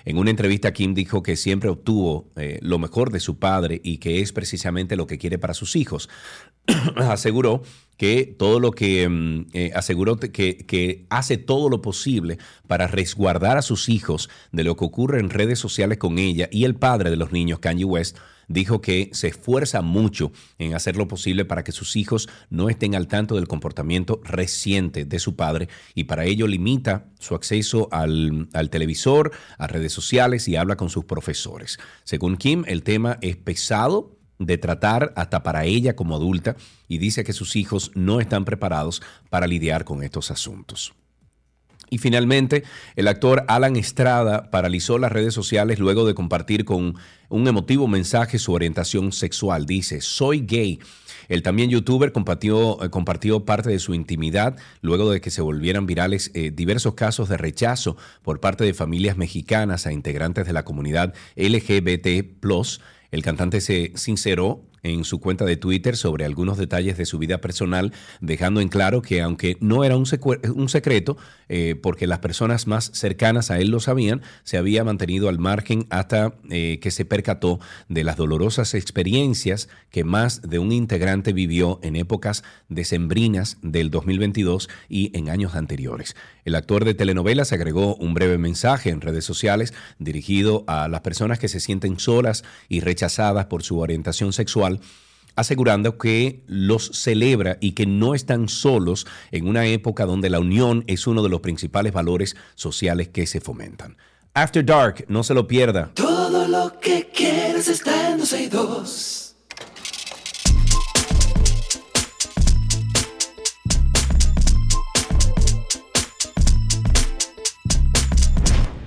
[0.04, 3.98] En una entrevista, Kim dijo que siempre obtuvo eh, lo mejor de su padre y
[3.98, 6.08] que es precisamente lo que quiere para sus hijos.
[6.96, 7.62] Aseguró
[7.96, 13.62] que todo lo que mm, eh, aseguró que, hace todo lo posible para resguardar a
[13.62, 17.16] sus hijos de lo que ocurre en redes sociales con ella y el padre de
[17.16, 18.18] los niños, Kanye West,
[18.48, 22.94] dijo que se esfuerza mucho en hacer lo posible para que sus hijos no estén
[22.94, 28.70] al tanto del comportamiento reciente de su padre y para ello limita su acceso al
[28.70, 31.78] televisor, a redes sociales y habla con sus profesores.
[32.04, 36.56] Según Kim, el tema es pesado de tratar hasta para ella como adulta
[36.88, 40.94] y dice que sus hijos no están preparados para lidiar con estos asuntos.
[41.88, 42.64] Y finalmente,
[42.96, 46.96] el actor Alan Estrada paralizó las redes sociales luego de compartir con
[47.28, 49.66] un emotivo mensaje su orientación sexual.
[49.66, 50.80] Dice, soy gay.
[51.28, 55.86] El también youtuber compartió, eh, compartió parte de su intimidad luego de que se volvieran
[55.86, 60.64] virales eh, diversos casos de rechazo por parte de familias mexicanas a integrantes de la
[60.64, 62.38] comunidad LGBT
[63.10, 67.40] el cantante se sinceró en su cuenta de Twitter sobre algunos detalles de su vida
[67.40, 71.16] personal, dejando en claro que aunque no era un, secreto,
[71.48, 75.86] eh, porque las personas más cercanas a él lo sabían, se había mantenido al margen
[75.90, 81.80] hasta eh, que se percató de las dolorosas experiencias que más de un integrante vivió
[81.82, 86.14] en épocas decembrinas del 2022 y en años anteriores.
[86.44, 91.40] El actor de telenovelas agregó un breve mensaje en redes sociales dirigido a las personas
[91.40, 94.75] que se sienten solas y rechazadas por su orientación sexual
[95.34, 100.84] asegurando que los celebra y que no están solos en una época donde la unión
[100.86, 103.96] es uno de los principales valores sociales que se fomentan.
[104.34, 105.90] After Dark, no se lo pierda.
[105.94, 107.10] Todo lo que
[107.68, 109.25] está en 2.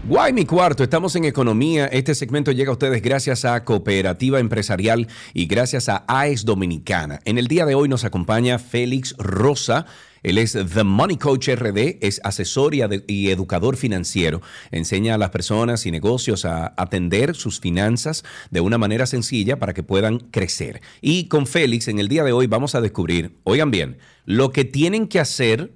[0.09, 1.85] Guay, mi cuarto, estamos en economía.
[1.85, 7.19] Este segmento llega a ustedes gracias a Cooperativa Empresarial y gracias a AES Dominicana.
[7.25, 9.85] En el día de hoy nos acompaña Félix Rosa.
[10.23, 14.41] Él es The Money Coach RD, es asesor y, educador financiero.
[14.71, 19.75] Enseña a las personas y negocios a atender sus finanzas de una manera sencilla para
[19.75, 20.81] que puedan crecer.
[21.01, 24.65] Y con Félix, en el día de hoy vamos a descubrir, oigan bien, lo que
[24.65, 25.71] tienen que hacer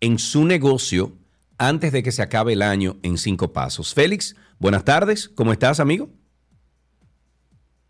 [0.00, 1.16] en su negocio
[1.60, 3.92] antes de que se acabe el año en cinco pasos.
[3.92, 6.08] Félix, buenas tardes, ¿cómo estás, amigo?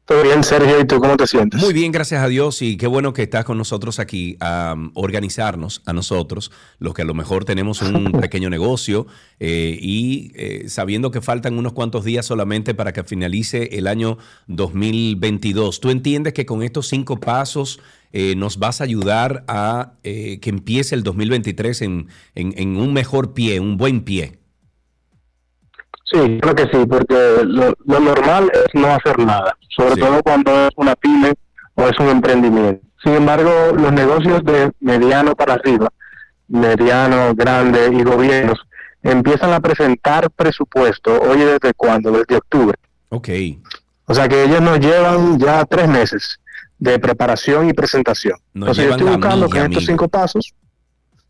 [0.05, 1.61] Todo bien, Sergio, ¿y tú cómo te sientes?
[1.61, 5.83] Muy bien, gracias a Dios, y qué bueno que estás con nosotros aquí a organizarnos
[5.87, 6.51] a nosotros,
[6.81, 9.07] los que a lo mejor tenemos un pequeño negocio
[9.39, 14.19] eh, y eh, sabiendo que faltan unos cuantos días solamente para que finalice el año
[14.49, 15.79] 2022.
[15.79, 17.79] ¿Tú entiendes que con estos cinco pasos
[18.13, 23.35] eh, nos vas a ayudar a eh, que empiece el 2023 en, en, un mejor
[23.35, 24.39] pie, un buen pie.
[26.05, 30.71] Sí, creo que sí, porque lo, normal es no hacer nada, sobre todo cuando es
[30.75, 31.35] una pyme
[31.75, 32.85] o es un emprendimiento.
[33.05, 35.89] Sin embargo, los negocios de mediano para arriba,
[36.49, 38.59] mediano, grande y gobiernos,
[39.05, 42.11] empiezan a presentar presupuesto, oye, ¿desde cuándo?
[42.11, 42.77] Desde octubre.
[43.11, 43.29] Ok.
[44.07, 46.41] O sea que ellos nos llevan ya tres meses
[46.81, 48.39] de preparación y presentación.
[48.55, 50.55] Nos Entonces yo estoy buscando que en estos cinco pasos,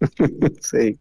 [0.61, 0.99] sí,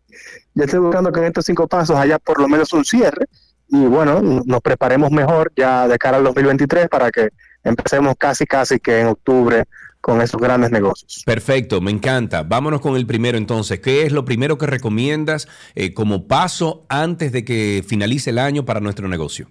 [0.56, 3.28] yo estoy buscando que en estos cinco pasos haya por lo menos un cierre
[3.70, 7.30] y bueno, nos preparemos mejor ya de cara al 2023 para que
[7.64, 9.66] empecemos casi casi que en octubre
[10.02, 11.22] con esos grandes negocios.
[11.26, 12.41] Perfecto, me encanta.
[12.41, 13.80] Vámonos con el primero entonces.
[13.80, 18.66] ¿Qué es lo primero que recomiendas eh, como paso antes de que finalice el año
[18.66, 19.50] para nuestro negocio?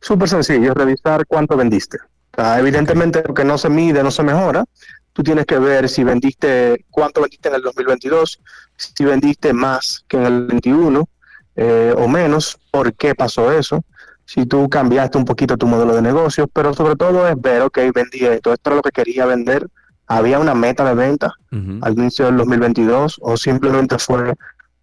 [0.00, 1.98] Súper sencillo, revisar cuánto vendiste.
[2.36, 4.64] Sea, evidentemente lo que no se mide no se mejora.
[5.12, 8.40] Tú tienes que ver si vendiste, cuánto vendiste en el 2022,
[8.76, 11.08] si vendiste más que en el 21
[11.56, 13.82] eh, o menos, por qué pasó eso,
[14.26, 17.78] si tú cambiaste un poquito tu modelo de negocio, pero sobre todo es ver, ok,
[17.94, 19.66] vendí esto, esto era lo que quería vender,
[20.06, 21.32] había una meta de venta
[21.80, 24.34] al inicio del 2022 o simplemente fue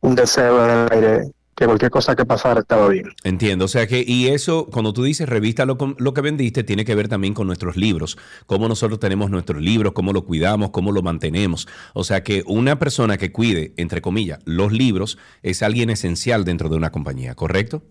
[0.01, 3.05] un deseo en el aire que cualquier cosa que pasara estaba bien.
[3.23, 6.85] Entiendo, o sea que, y eso, cuando tú dices revista lo, lo que vendiste, tiene
[6.85, 10.91] que ver también con nuestros libros, cómo nosotros tenemos nuestros libros, cómo lo cuidamos, cómo
[10.91, 11.67] lo mantenemos.
[11.93, 16.69] O sea que una persona que cuide, entre comillas, los libros es alguien esencial dentro
[16.69, 17.83] de una compañía, ¿correcto?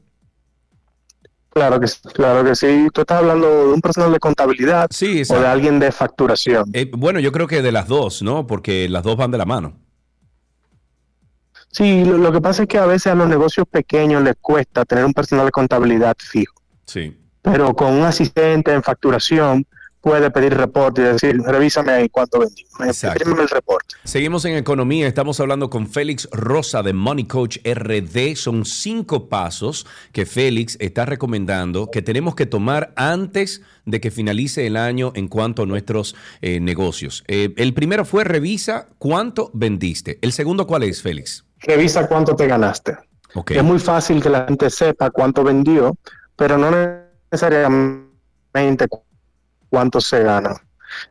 [1.50, 2.88] Claro que sí, claro que sí.
[2.94, 6.64] Tú estás hablando de un personal de contabilidad Sí, o de alguien de facturación.
[6.72, 8.46] Eh, bueno, yo creo que de las dos, ¿no?
[8.46, 9.74] Porque las dos van de la mano.
[11.72, 14.84] Sí, lo, lo que pasa es que a veces a los negocios pequeños les cuesta
[14.84, 16.54] tener un personal de contabilidad fijo,
[16.86, 17.16] Sí.
[17.42, 19.66] pero con un asistente en facturación
[20.02, 23.18] puede pedir reporte y decir, revísame ahí cuánto vendí, Exacto.
[23.20, 23.94] imprímeme el reporte.
[24.04, 28.34] Seguimos en economía, estamos hablando con Félix Rosa de Money Coach RD.
[28.34, 34.66] Son cinco pasos que Félix está recomendando que tenemos que tomar antes de que finalice
[34.66, 37.22] el año en cuanto a nuestros eh, negocios.
[37.28, 40.18] Eh, el primero fue revisa cuánto vendiste.
[40.20, 41.44] El segundo, ¿cuál es, Félix?
[41.62, 42.96] Revisa cuánto te ganaste.
[43.48, 45.96] Es muy fácil que la gente sepa cuánto vendió,
[46.36, 46.70] pero no
[47.30, 49.04] necesariamente cu-
[49.68, 50.54] cuánto se gana.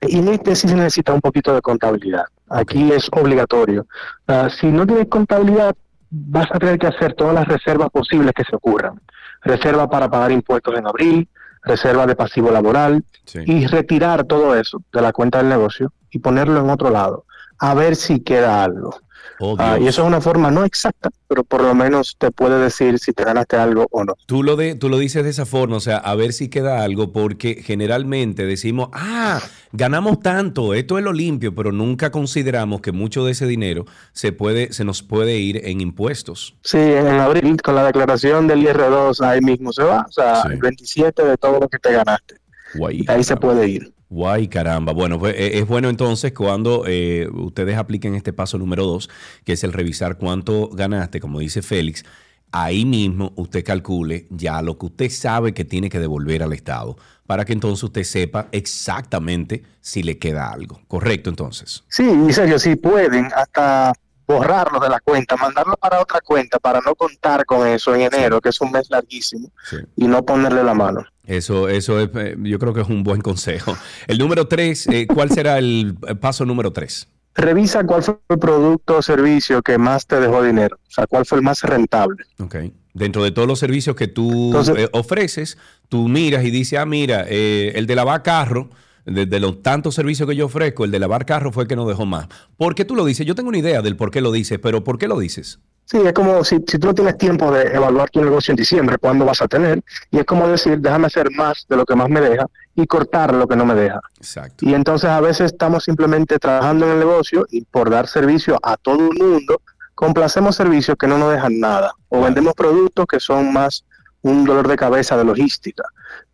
[0.02, 2.26] Y este sí se necesita un poquito de contabilidad.
[2.50, 3.88] Aquí es obligatorio.
[4.28, 5.76] Ah, si no tienes contabilidad,
[6.12, 9.02] vas a tener que hacer todas las reservas posibles que se ocurran.
[9.42, 11.28] Reserva para pagar impuestos en abril,
[11.64, 13.40] reserva de pasivo laboral Sí.
[13.46, 17.26] y retirar todo eso de la cuenta del negocio y ponerlo en otro lado,
[17.60, 18.96] a ver si queda algo.
[19.40, 23.00] Oh, y eso es una forma no exacta, pero por lo menos te puede decir
[23.00, 24.14] si te ganaste algo o no.
[24.28, 26.84] Tú lo, de, tú lo dices de esa forma, o sea, a ver si queda
[26.84, 29.42] algo, porque generalmente decimos, ah,
[29.72, 34.32] ganamos tanto, esto es lo limpio, pero nunca consideramos que mucho de ese dinero se,
[34.32, 36.56] puede, se nos puede ir en impuestos.
[36.64, 40.50] Sí, en abril con la declaración del IR2 ahí mismo se va, o sea, Sí.
[40.54, 42.36] el 27 de todo lo que te ganaste.
[42.76, 43.92] Guay, Ahí se puede ir.
[44.12, 44.92] Guay, caramba.
[44.92, 49.10] Bueno, pues eh, es bueno entonces cuando eh, ustedes apliquen este paso número dos,
[49.46, 52.04] que es el revisar cuánto ganaste, como dice Félix.
[52.52, 56.98] Ahí mismo usted calcule ya lo que usted sabe que tiene que devolver al Estado,
[57.26, 60.82] para que entonces usted sepa exactamente si le queda algo.
[60.90, 61.86] Correcto, entonces.
[61.88, 63.94] Sí, y serio, sí pueden hasta
[64.28, 68.42] borrarlo de la cuenta, mandarlo para otra cuenta para no contar con eso en enero,
[68.42, 69.78] que es un mes larguísimo, Sí.
[69.96, 71.06] y no ponerle la mano.
[71.26, 73.78] Eso, eso es, eh, yo creo que es un buen consejo.
[74.08, 77.08] El número tres, eh, ¿cuál será el eh, paso número tres?
[77.36, 81.26] Revisa cuál fue el producto o servicio que más te dejó dinero, o sea, cuál
[81.26, 82.26] fue el más rentable.
[82.40, 82.56] Ok.
[82.94, 85.58] Dentro de todos los servicios que tú Entonces- eh, ofreces,
[85.88, 88.70] tú miras y dices, ah, mira, eh, el de lavar carro,
[89.06, 91.76] de, de los tantos servicios que yo ofrezco, el de lavar carro fue el que
[91.76, 92.28] nos dejó más.
[92.58, 93.26] ¿Por qué tú lo dices?
[93.26, 95.60] Yo tengo una idea del por qué lo dices, pero ¿por qué lo dices?
[95.86, 98.98] Sí, es como si, si tú no tienes tiempo de evaluar tu negocio en diciembre,
[98.98, 99.84] ¿cuándo vas a tener?
[100.10, 103.34] Y es como decir, déjame hacer más de lo que más me deja y cortar
[103.34, 104.00] lo que no me deja.
[104.16, 104.66] Exacto.
[104.66, 108.78] Y entonces a veces estamos simplemente trabajando en el negocio y por dar servicio a
[108.78, 109.62] todo el mundo,
[109.94, 111.92] complacemos servicios que no nos dejan nada.
[112.08, 113.84] O vendemos productos que son más
[114.22, 115.84] un dolor de cabeza de logística.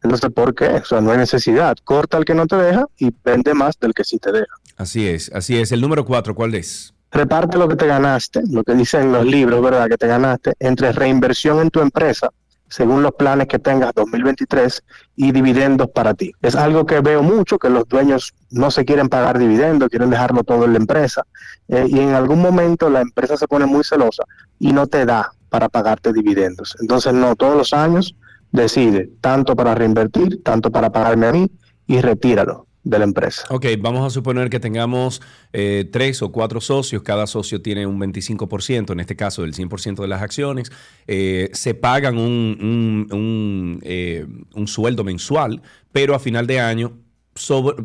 [0.03, 0.67] Entonces, ¿por qué?
[0.67, 1.77] O sea, no hay necesidad.
[1.83, 4.53] Corta el que no te deja y vende más del que sí te deja.
[4.75, 5.71] Así es, así es.
[5.71, 6.93] El número cuatro, ¿cuál es?
[7.11, 9.87] reparte lo que te ganaste, lo que dicen los libros, ¿verdad?
[9.87, 12.29] Que te ganaste, entre reinversión en tu empresa,
[12.69, 14.83] según los planes que tengas 2023,
[15.15, 16.31] y dividendos para ti.
[16.41, 20.43] Es algo que veo mucho, que los dueños no se quieren pagar dividendos, quieren dejarlo
[20.43, 21.23] todo en la empresa,
[21.69, 24.23] eh, y en algún momento la empresa se pone muy celosa
[24.59, 26.75] y no te da para pagarte dividendos.
[26.81, 28.15] Entonces, no, todos los años
[28.51, 31.51] decide tanto para reinvertir, tanto para pagarme a mí,
[31.87, 33.43] y retíralo de la empresa.
[33.49, 35.21] Ok, vamos a suponer que tengamos
[35.51, 40.01] eh, tres o cuatro socios, cada socio tiene un 25%, en este caso del 100%
[40.01, 40.71] de las acciones,
[41.05, 46.97] eh, se pagan un, eh, un sueldo mensual, pero a final de año,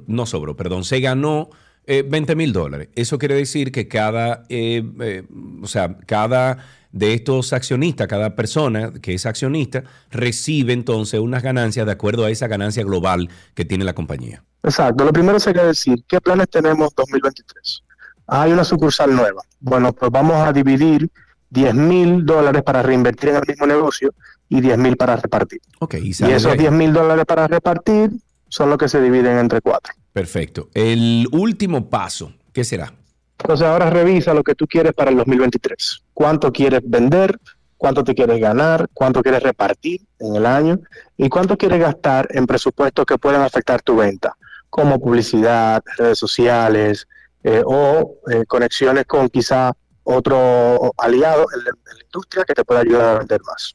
[0.07, 1.51] no sobró, perdón, se ganó
[1.85, 2.89] eh, 20 mil dólares.
[2.95, 4.45] Eso quiere decir que cada,
[5.63, 6.59] o sea, cada
[6.93, 12.31] de estos accionistas, cada persona que es accionista recibe entonces unas ganancias de acuerdo a
[12.31, 14.45] esa ganancia global que tiene la compañía.
[14.63, 15.05] Exacto.
[15.05, 17.83] Lo primero sería decir, ¿qué planes tenemos 2023?
[18.29, 19.43] Hay una sucursal nueva.
[19.61, 21.11] Bueno, pues vamos a dividir
[21.51, 24.15] 10 mil dólares para reinvertir en el mismo negocio
[24.49, 25.61] y 10 mil para repartir.
[25.81, 26.59] Ok, y, Y esos ahí.
[26.59, 28.11] 10 mil dólares para repartir
[28.49, 29.95] son los que se dividen entre cuatro.
[30.13, 30.69] Perfecto.
[30.75, 32.93] El último paso, ¿qué será?
[33.43, 36.05] Entonces ahora revisa lo que tú quieres para el 2023.
[36.15, 37.37] ¿Cuánto quieres vender?
[37.77, 38.89] ¿Cuánto te quieres ganar?
[38.95, 40.79] ¿Cuánto quieres repartir en el año?
[41.17, 44.37] ¿Y cuánto quieres gastar en presupuestos que puedan afectar tu venta?
[44.71, 47.09] Como publicidad, redes sociales
[47.43, 49.73] eh, o eh, conexiones con quizá
[50.05, 53.75] otro aliado en la, en la industria que te pueda ayudar a vender más.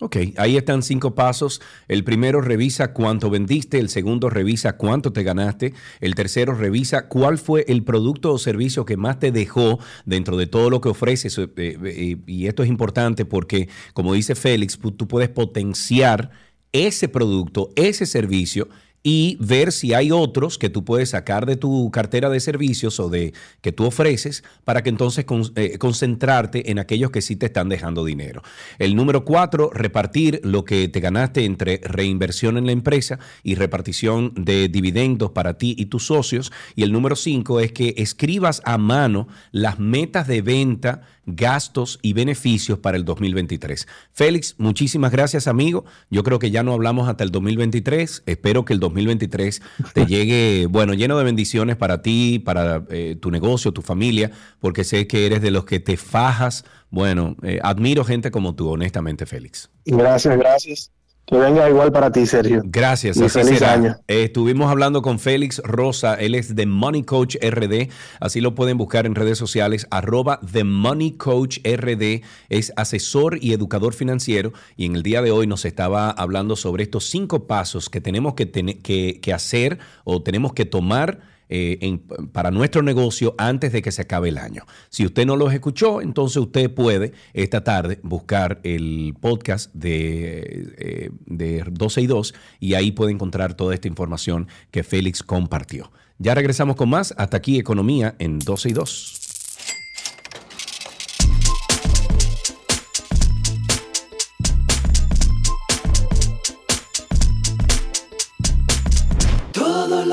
[0.00, 1.60] Ok, ahí están cinco pasos.
[1.88, 7.36] El primero revisa cuánto vendiste, el segundo revisa cuánto te ganaste, el tercero revisa cuál
[7.36, 11.36] fue el producto o servicio que más te dejó dentro de todo lo que ofreces.
[11.38, 16.30] Eh, eh, y esto es importante porque, como dice Félix, tú puedes potenciar
[16.70, 18.68] ese producto, ese servicio
[19.10, 23.08] y ver si hay otros que tú puedes sacar de tu cartera de servicios o
[23.08, 23.32] de
[23.62, 25.24] que tú ofreces para que entonces
[25.56, 28.42] eh, concentrarte en aquellos que sí te están dejando dinero.
[28.78, 34.34] El número cuatro, repartir lo que te ganaste entre reinversión en la empresa y repartición
[34.36, 36.52] de dividendos para ti y tus socios.
[36.76, 42.12] Y el número cinco es que escribas a mano las metas de venta gastos y
[42.12, 43.86] beneficios para el 2023.
[44.12, 45.84] Félix, muchísimas gracias, amigo.
[46.10, 48.22] Yo creo que ya no hablamos hasta el 2023.
[48.26, 49.62] Espero que el 2023
[49.92, 54.84] te llegue, bueno, lleno de bendiciones para ti, para eh, tu negocio, tu familia, porque
[54.84, 56.64] sé que eres de los que te fajas.
[56.90, 59.70] Bueno, eh, admiro gente como tú, honestamente, Félix.
[59.84, 60.97] Gracias, gracias.
[61.30, 62.62] Que venga igual para ti, Sergio.
[62.64, 63.74] Gracias, Y así feliz será.
[63.74, 63.96] año.
[64.08, 68.78] Eh, estuvimos hablando con Félix Rosa, él es de Money Coach RD, así lo pueden
[68.78, 74.86] buscar en redes sociales, arroba The Money Coach RD, es asesor y educador financiero y
[74.86, 78.46] en el día de hoy nos estaba hablando sobre estos cinco pasos que tenemos que,
[78.46, 81.98] tener- que, que hacer o tenemos que tomar eh, en-
[82.32, 84.64] para nuestro negocio antes de que se acabe el año.
[84.90, 91.10] Si usted no los escuchó, entonces usted puede esta tarde buscar el podcast de, eh,
[91.26, 95.90] de 12 y 2 y ahí puede encontrar toda esta información que Félix compartió.
[96.18, 97.14] Ya regresamos con más.
[97.16, 99.27] Hasta aquí Economía en 12 y 2.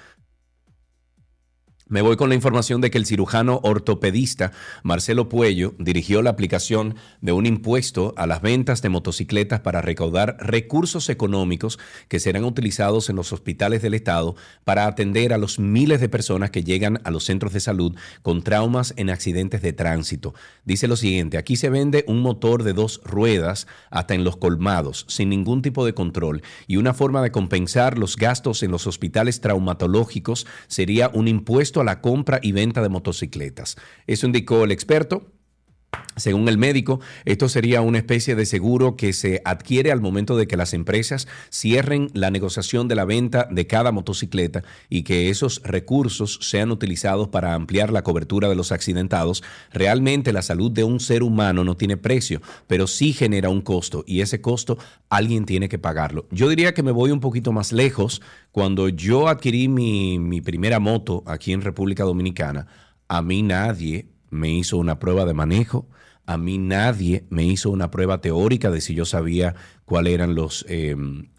[1.91, 6.95] Me voy con la información de que el cirujano ortopedista Marcelo Puello dirigió la aplicación
[7.19, 13.09] de un impuesto a las ventas de motocicletas para recaudar recursos económicos que serán utilizados
[13.09, 17.11] en los hospitales del Estado para atender a los miles de personas que llegan a
[17.11, 20.33] los centros de salud con traumas en accidentes de tránsito.
[20.63, 25.03] Dice lo siguiente, aquí se vende un motor de dos ruedas hasta en los colmados,
[25.09, 29.41] sin ningún tipo de control, y una forma de compensar los gastos en los hospitales
[29.41, 33.77] traumatológicos sería un impuesto a la compra y venta de motocicletas.
[34.07, 35.31] Eso indicó el experto.
[36.17, 40.45] Según el médico, esto sería una especie de seguro que se adquiere al momento de
[40.45, 45.61] que las empresas cierren la negociación de la venta de cada motocicleta y que esos
[45.63, 49.41] recursos sean utilizados para ampliar la cobertura de los accidentados.
[49.71, 54.03] Realmente la salud de un ser humano no tiene precio, pero sí genera un costo
[54.05, 54.77] y ese costo
[55.09, 56.27] alguien tiene que pagarlo.
[56.29, 58.21] Yo diría que me voy un poquito más lejos.
[58.51, 62.67] Cuando yo adquirí mi, primera moto aquí en República Dominicana,
[63.07, 65.87] a mí nadie me hizo una prueba de manejo,
[66.25, 69.55] a mí nadie me hizo una prueba teórica de si yo sabía
[69.85, 70.95] cuáles eran los, eh,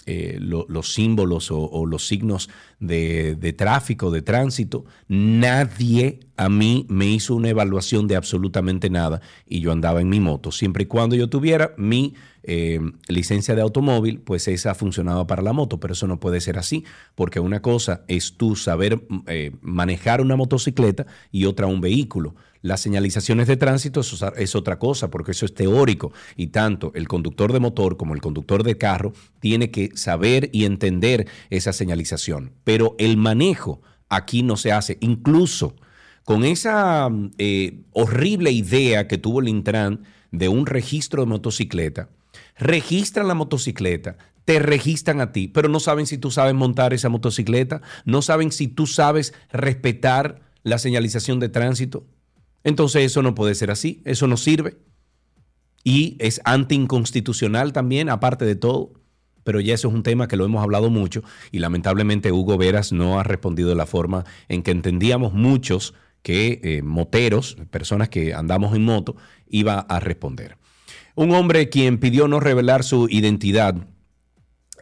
[0.07, 4.84] eh, lo- los símbolos o, o los signos de, de tráfico, de tránsito.
[5.09, 10.20] Nadie a mí me hizo una evaluación de absolutamente nada y yo andaba en mi
[10.20, 10.51] moto.
[10.53, 12.14] Siempre y cuando yo tuviera mi
[12.45, 16.59] eh, licencia de automóvil, pues esa funcionaba para la moto, pero eso no puede ser
[16.59, 16.84] así,
[17.14, 22.34] porque una cosa es tú saber eh, manejar una motocicleta y otra un vehículo.
[22.62, 24.01] Las señalizaciones de tránsito
[24.36, 28.20] es otra cosa, porque eso es teórico y tanto el conductor de motor como el
[28.20, 32.53] conductor de carro tiene que saber y entender esa señalización.
[32.62, 35.74] Pero el manejo aquí no se hace, incluso
[36.24, 42.11] con esa eh, horrible idea que tuvo el Intran de un registro de motocicleta,
[42.57, 47.09] registran la motocicleta, te registran a ti, pero no saben si tú sabes montar esa
[47.09, 52.05] motocicleta, no saben si tú sabes respetar la señalización de tránsito.
[52.64, 54.76] Entonces eso no puede ser así, eso no sirve.
[55.85, 58.93] Y es antiinconstitucional también, aparte de todo.
[59.45, 62.93] Pero ya eso es un tema que lo hemos hablado mucho y lamentablemente Hugo Veras
[62.93, 68.35] no ha respondido de la forma en que entendíamos muchos que eh, moteros, personas que
[68.35, 69.16] andamos en moto,
[69.49, 70.57] iba a responder.
[71.15, 73.87] Un hombre quien pidió no revelar su identidad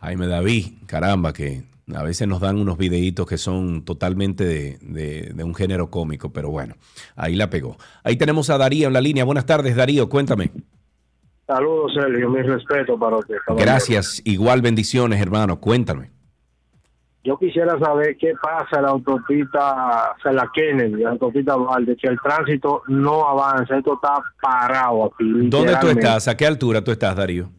[0.00, 1.64] Jaime David, caramba, que
[1.96, 6.32] a veces nos dan unos videitos que son totalmente de, de, de, un género cómico,
[6.32, 6.74] pero bueno,
[7.16, 7.76] ahí la pegó.
[8.02, 9.24] Ahí tenemos a Darío en la línea.
[9.24, 10.50] Buenas tardes, Darío, cuéntame.
[11.46, 13.36] Saludos, Sergio, mi respeto para usted.
[13.56, 16.10] Gracias, igual bendiciones, hermano, cuéntame.
[17.22, 21.96] Yo quisiera saber qué pasa en la autopista, o sea, la Kennedy, la autopista Valde,
[21.96, 25.24] que el tránsito no avanza, esto está parado aquí.
[25.48, 26.28] ¿Dónde tú estás?
[26.28, 27.50] ¿A qué altura tú estás, Darío?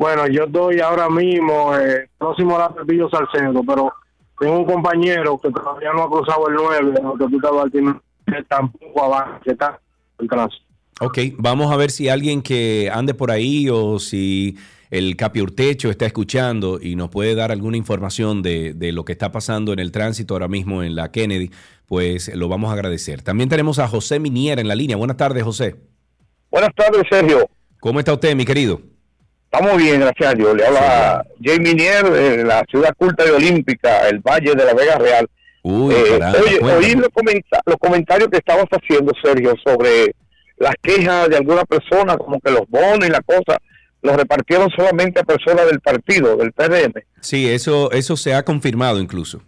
[0.00, 3.92] Bueno, yo estoy ahora mismo eh, próximo a la Pepillo Salcedo, pero
[4.38, 8.42] tengo un compañero que todavía no ha cruzado el 9 de la autopista Baltimore, que
[8.44, 9.78] tampoco avanza, que está
[10.18, 10.64] el tránsito.
[11.02, 14.56] Ok, vamos a ver si alguien que ande por ahí o si
[14.90, 19.12] el Capi Urtecho está escuchando y nos puede dar alguna información de, de, lo que
[19.12, 21.50] está pasando en el tránsito ahora mismo en la Kennedy,
[21.84, 23.20] pues lo vamos a agradecer.
[23.20, 24.96] También tenemos a José Minier en la línea.
[24.96, 25.76] Buenas tardes, José.
[26.50, 27.46] Buenas tardes, Sergio.
[27.80, 28.80] ¿Cómo está usted, mi querido?
[29.52, 30.56] Estamos bien, gracias a Dios.
[30.56, 31.44] Le habla sí.
[31.44, 35.28] Jay Minier de la ciudad culta y olímpica, el Valle de la Vega Real.
[35.62, 40.14] Uy, eh, caramba, oye, oí los, comenta los comentarios que estabas haciendo, Sergio, sobre
[40.56, 43.58] las quejas de alguna persona, como que los bonos y la cosa,
[44.02, 47.02] los repartieron solamente a personas del partido, del PRM.
[47.20, 49.42] Sí, eso, eso se ha confirmado incluso.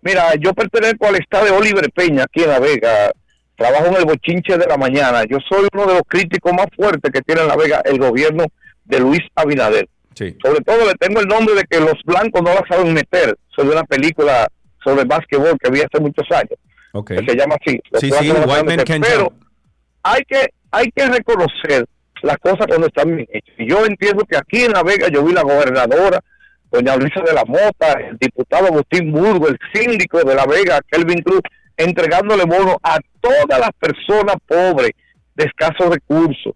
[0.00, 3.10] Mira, yo pertenezco al estado de Oliver Peña, aquí en La Vega.
[3.56, 5.22] Trabajo en el bochinche de la mañana.
[5.24, 8.46] Yo soy uno de los críticos más fuertes que tiene en La Vega el gobierno
[8.84, 9.88] de Luis Abinader.
[10.14, 10.36] Sí.
[10.42, 13.36] Sobre todo le tengo el nombre de que los blancos no la saben meter.
[13.54, 14.48] Sobre una película
[14.82, 16.58] sobre básquetbol que vi hace muchos años.
[16.92, 17.18] Okay.
[17.18, 17.80] que se llama así.
[17.98, 19.32] Sí, sí, White pero
[20.04, 21.86] hay que, hay que reconocer
[22.22, 23.54] las cosas cuando están bien hechas.
[23.58, 26.20] Y yo entiendo que aquí en La Vega yo vi la gobernadora,
[26.70, 31.22] doña Luisa de la Mota, el diputado Agustín Burgo, el síndico de La Vega, Kelvin
[31.22, 31.40] Cruz,
[31.76, 34.90] entregándole bonos a todas las personas pobres
[35.34, 36.54] de escasos recursos.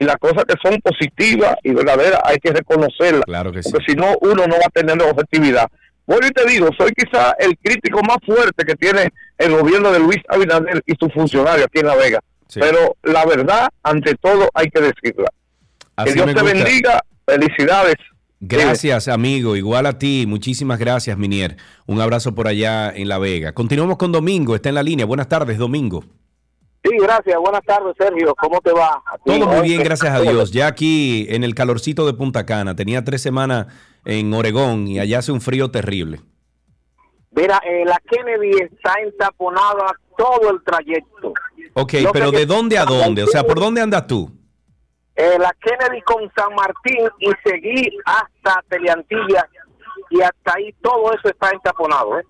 [0.00, 3.22] Y las cosas que son positivas y verdaderas hay que reconocerlas.
[3.26, 3.70] Claro que sí.
[3.70, 5.68] Porque si no, uno no va a tener objetividad.
[6.06, 10.00] Bueno, y te digo, soy quizá el crítico más fuerte que tiene el gobierno de
[10.00, 12.20] Luis Abinader y sus funcionarios aquí en La Vega.
[12.48, 12.60] Sí.
[12.60, 15.30] Pero la verdad, ante todo, hay que decirla.
[15.96, 17.00] Así que Dios te bendiga.
[17.26, 17.96] Felicidades.
[18.40, 19.54] Gracias, amigo.
[19.54, 20.24] Igual a ti.
[20.26, 21.58] Muchísimas gracias, Minier.
[21.86, 23.52] Un abrazo por allá en La Vega.
[23.52, 24.56] Continuamos con Domingo.
[24.56, 25.04] Está en la línea.
[25.04, 26.02] Buenas tardes, Domingo.
[26.82, 27.36] Sí, gracias.
[27.38, 28.34] Buenas tardes, Sergio.
[28.36, 29.02] ¿Cómo te va?
[29.24, 30.20] Todo muy bien, gracias a.
[30.20, 30.50] Dios.
[30.50, 32.74] Ya aquí en el calorcito de Punta Cana.
[32.74, 33.66] Tenía tres semanas
[34.04, 36.20] en Oregón y allá hace un frío terrible.
[37.32, 41.34] Mira, eh, la Kennedy está entaponada todo el trayecto.
[41.74, 43.22] Ok, Yo pero ¿de dónde a dónde?
[43.24, 44.30] O sea, ¿por dónde andas tú?
[45.14, 49.48] Eh, la Kennedy con San Martín y seguir hasta Teleantilla
[50.10, 52.18] y hasta ahí todo eso está entaponado.
[52.18, 52.24] ¿eh?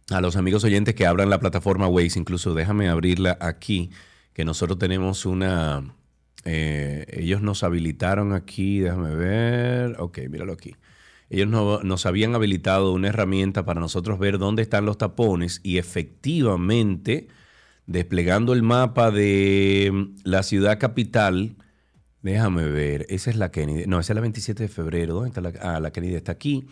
[0.09, 2.21] a los amigos oyentes que abran la plataforma Waze.
[2.21, 3.91] Incluso déjame abrirla aquí,
[4.33, 5.97] que nosotros tenemos una...
[6.45, 9.97] eh, ellos nos habilitaron aquí, déjame ver.
[9.99, 10.75] Ok, míralo aquí.
[11.31, 15.79] Ellos no- nos habían habilitado una herramienta para nosotros ver dónde están los tapones y
[15.79, 17.29] efectivamente,
[17.87, 21.57] desplegando el mapa de mm, la ciudad capital,
[22.23, 25.41] déjame ver, esa es la Kennedy, no, esa es la 27 de febrero, ¿dónde está
[25.41, 25.53] la?
[25.63, 26.67] Ah, la Kennedy está aquí.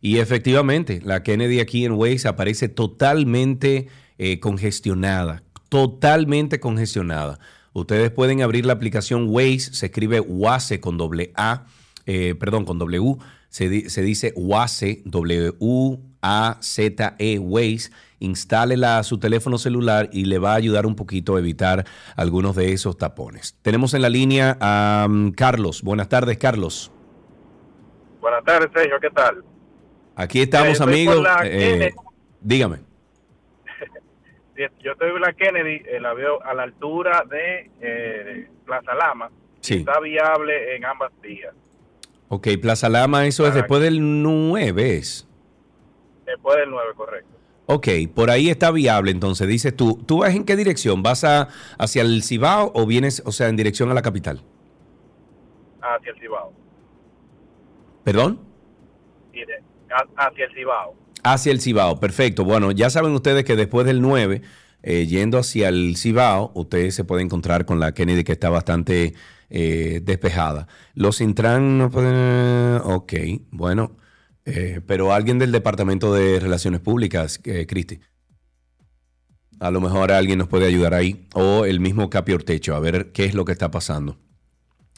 [0.00, 7.38] Y efectivamente, la Kennedy aquí en Waze aparece totalmente eh, congestionada, totalmente congestionada.
[7.80, 11.66] Ustedes pueden abrir la aplicación Waze, se escribe WASE con doble A,
[12.06, 13.16] eh, perdón, con W,
[13.50, 17.90] se, di- se dice WASE, W-A-Z-E, Waze.
[18.18, 21.84] Instálela a su teléfono celular y le va a ayudar un poquito a evitar
[22.16, 23.58] algunos de esos tapones.
[23.60, 25.82] Tenemos en la línea a mm, Carlos.
[25.82, 26.90] Buenas tardes, Carlos.
[28.22, 29.44] Buenas tardes, Sergio, ¿qué tal?
[30.14, 31.26] Aquí estamos, Eh, amigos.
[31.44, 31.92] Eh,
[32.40, 32.85] dígame.
[34.82, 39.30] Yo estoy en la Kennedy, eh, la veo a la altura de eh, Plaza Lama.
[39.60, 39.74] Sí.
[39.76, 41.54] Está viable en ambas vías.
[42.28, 45.28] Ok, Plaza Lama, eso es después del 9, ¿es?
[46.24, 47.30] Después del 9, correcto.
[47.66, 51.02] Ok, por ahí está viable, entonces dices tú, ¿tú vas en qué dirección?
[51.02, 51.48] ¿Vas a,
[51.78, 54.40] hacia el Cibao o vienes, o sea, en dirección a la capital?
[55.82, 56.52] Hacia el Cibao.
[58.04, 58.40] ¿Perdón?
[59.32, 59.46] De-
[60.16, 60.94] hacia el Cibao.
[61.26, 62.44] Hacia el Cibao, perfecto.
[62.44, 64.42] Bueno, ya saben ustedes que después del 9,
[64.84, 69.12] eh, yendo hacia el Cibao, ustedes se pueden encontrar con la Kennedy que está bastante
[69.50, 70.68] eh, despejada.
[70.94, 72.80] Los Intran no pueden...
[72.84, 73.14] Ok,
[73.50, 73.96] bueno,
[74.44, 77.98] eh, pero alguien del Departamento de Relaciones Públicas, Cristi.
[79.58, 81.26] A lo mejor alguien nos puede ayudar ahí.
[81.34, 84.16] O el mismo Capi Ortecho, a ver qué es lo que está pasando.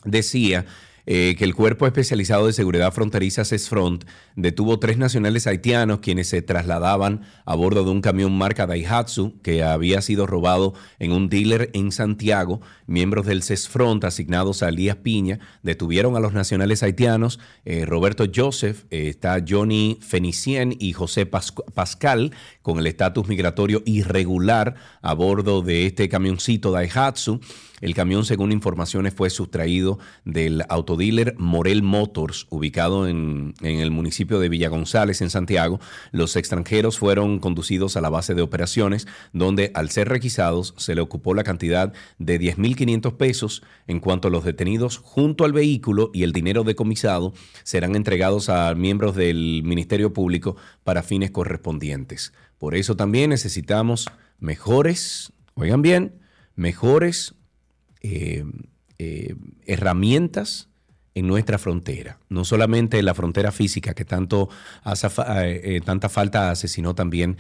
[0.05, 0.67] Decía
[1.11, 4.05] eh, que el Cuerpo Especializado de Seguridad Fronteriza CESFRONT
[4.37, 9.65] detuvo tres nacionales haitianos quienes se trasladaban a bordo de un camión marca Daihatsu que
[9.65, 12.61] había sido robado en un dealer en Santiago.
[12.87, 18.85] Miembros del CESFRONT asignados a Elías Piña detuvieron a los nacionales haitianos eh, Roberto Joseph,
[18.91, 25.87] eh, está Johnny Fenicien y José Pascal con el estatus migratorio irregular a bordo de
[25.87, 27.41] este camioncito Daihatsu.
[27.81, 34.49] El camión, según informaciones, fue sustraído del autodealer Morel Motors, ubicado en, el municipio de
[34.49, 35.81] Villa González, en Santiago.
[36.11, 41.01] Los extranjeros fueron conducidos a la base de operaciones, donde al ser requisados se le
[41.01, 43.63] ocupó la cantidad de 10.500 pesos.
[43.87, 48.75] En cuanto a los detenidos, junto al vehículo y el dinero decomisado, serán entregados a
[48.75, 52.33] miembros del Ministerio Público para fines correspondientes.
[52.59, 54.09] Por eso también necesitamos
[54.41, 56.21] mejores, oigan bien,
[56.57, 57.35] mejores
[58.03, 58.45] eh,
[58.99, 59.35] eh,
[59.67, 60.69] herramientas
[61.15, 64.49] en nuestra frontera, no solamente en la frontera física que tanto
[64.85, 67.39] eh, tanta falta hace, sino también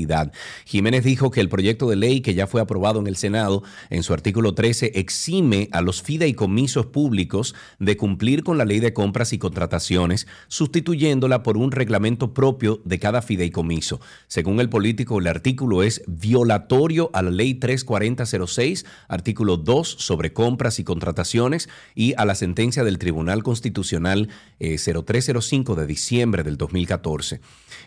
[0.65, 4.03] Jiménez dijo que el proyecto de ley que ya fue aprobado en el Senado, en
[4.03, 9.33] su artículo 13, exime a los fideicomisos públicos de cumplir con la ley de compras
[9.33, 14.01] y contrataciones, sustituyéndola por un reglamento propio de cada fideicomiso.
[14.27, 20.79] Según el político, el artículo es violatorio a la ley 34006, artículo 2 sobre compras
[20.79, 24.29] y contrataciones, y a la sentencia del Tribunal Constitucional
[24.59, 27.41] 0305 eh, de diciembre del 2014.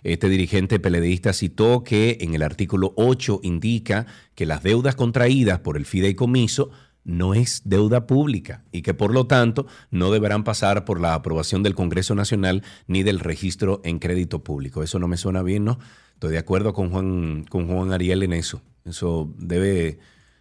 [0.04, 5.78] Este dirigente peledeísta citó que en el artículo 8 indica que las deudas contraídas por
[5.78, 6.72] el fideicomiso
[7.04, 11.64] no es deuda pública y que por lo tanto no deberán pasar por la aprobación
[11.64, 14.84] del Congreso Nacional ni del registro en crédito público.
[14.84, 15.80] Eso no me suena bien, ¿no?
[16.14, 18.62] Estoy de acuerdo con Juan, con Juan Ariel en eso.
[18.86, 20.00] Eso debe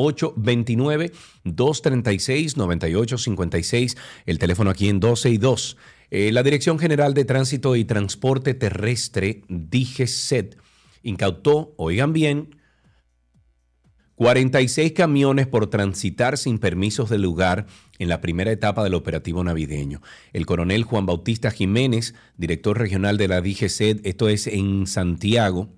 [1.45, 5.77] 829-236-9856, el teléfono aquí en 12 y 2.
[6.09, 10.57] Eh, la Dirección General de Tránsito y Transporte Terrestre, DGCET,
[11.03, 12.57] incautó, oigan bien,
[14.15, 17.67] 46 camiones por transitar sin permisos de lugar
[17.99, 20.01] en la primera etapa del operativo navideño.
[20.33, 25.69] El coronel Juan Bautista Jiménez, director regional de la DGC, esto es en Santiago,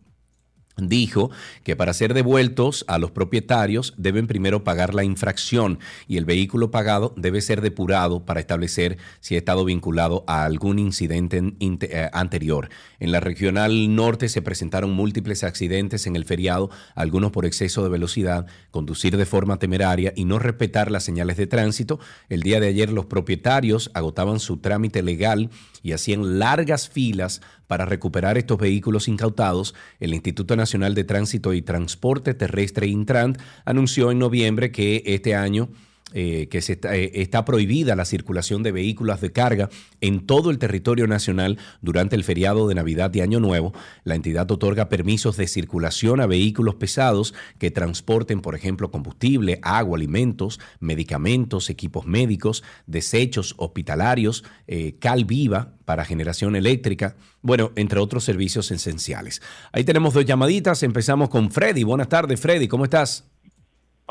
[0.88, 1.32] dijo
[1.64, 6.72] que para ser devueltos a los propietarios deben primero pagar la infracción y el vehículo
[6.72, 12.70] pagado debe ser depurado para establecer si ha estado vinculado a algún incidente eh, anterior.
[13.00, 17.90] En la regional norte se presentaron múltiples accidentes en el feriado, algunos por exceso de
[17.90, 22.00] velocidad, conducir de forma temeraria y no respetar las señales de tránsito.
[22.30, 25.50] El día de ayer los propietarios agotaban su trámite legal
[25.82, 31.62] y hacían largas filas para recuperar estos vehículos incautados, el Instituto Nacional de Tránsito y
[31.62, 35.70] Transporte Terrestre Intrant anunció en noviembre que este año
[36.14, 39.70] eh, que se está, eh, está, prohibida la circulación de vehículos de carga
[40.02, 43.74] en todo el territorio nacional durante el feriado de Navidad y Año Nuevo.
[44.04, 49.98] La entidad otorga permisos de circulación a vehículos pesados que transporten, por ejemplo, combustible, agua,
[49.98, 58.24] alimentos, medicamentos, equipos médicos, desechos hospitalarios, eh, cal viva para generación eléctrica, bueno, entre otros
[58.24, 59.42] servicios esenciales.
[59.72, 60.84] Ahí tenemos dos llamaditas.
[60.84, 61.84] Empezamos con Freddy.
[61.84, 62.68] Buenas tardes, Freddy.
[62.68, 63.26] ¿Cómo estás?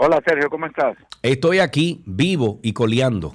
[0.01, 0.97] Hola Sergio, ¿cómo estás?
[1.23, 3.35] Estoy aquí, vivo y coleando.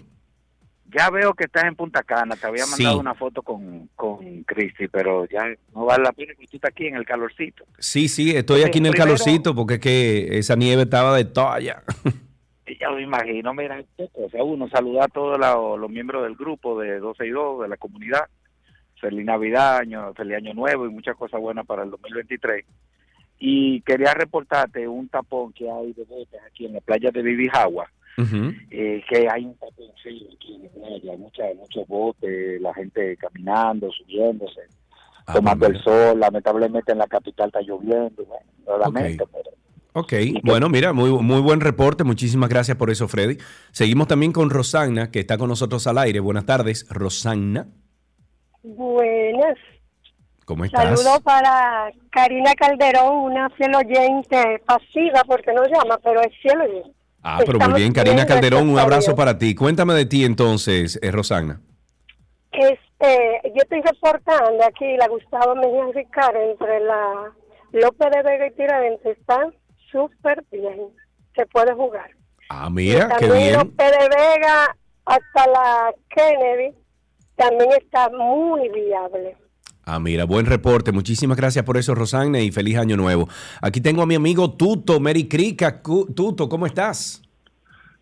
[0.95, 2.37] Ya veo que estás en Punta Cana.
[2.37, 5.43] Te había mandado una foto con, con Cristi, pero ya
[5.75, 7.65] no vale la pena que tú estás aquí en el calorcito.
[7.79, 11.83] Sí, sí, estoy aquí en el calorcito porque es que esa nieve estaba de toalla.
[12.79, 13.83] Ya lo imagino, mira,
[14.13, 17.67] o sea, uno saluda a todos los, miembros del grupo de 12 y 2, de
[17.67, 18.23] la comunidad.
[18.99, 22.65] Feliz Navidad, año, feliz Año Nuevo y muchas cosas buenas para el 2023
[23.39, 27.89] y quería reportarte un tapón que hay de botes aquí en la playa de Vivijagua,
[28.71, 34.61] eh, que hay un tapón aquí en la playa, muchos botes, la gente caminando, subiéndose,
[35.25, 39.51] ah, tomando el sol, lamentablemente en la capital está lloviendo, bueno, lo lamento, pero...
[39.95, 40.13] Ok,
[40.43, 43.37] bueno, mira, muy, muy buen reporte, muchísimas gracias por eso, Freddy.
[43.71, 46.19] Seguimos también con Rosana, que está con nosotros al aire.
[46.19, 47.67] Buenas tardes, Rosana.
[48.63, 49.57] Buenas
[50.45, 50.99] ¿Cómo estás?
[50.99, 56.91] Saludos para Karina Calderón, una fiel oyente pasiva, porque no llama, pero es fiel oyente.
[57.23, 59.55] Ah, pero muy bien, Karina Calderón, un abrazo para ti.
[59.55, 61.61] Cuéntame de ti entonces, eh, Rosana.
[62.51, 67.31] Este, yo estoy reportando aquí la Gustavo Mejía Ricard entre la
[67.71, 69.17] López de Vega y Tiradentes.
[69.17, 69.49] Está
[69.91, 70.89] súper bien.
[71.35, 72.11] Se puede jugar.
[72.49, 73.53] Ah, mira, qué también bien.
[73.53, 74.75] López de Vega
[75.05, 76.75] hasta la Kennedy
[77.35, 79.37] también está muy viable.
[79.85, 80.91] Ah, mira, buen reporte.
[80.91, 83.27] Muchísimas gracias por eso, Rosana, y feliz año nuevo.
[83.61, 85.81] Aquí tengo a mi amigo Tuto, Mary Crica.
[85.81, 87.21] Tuto, ¿cómo estás?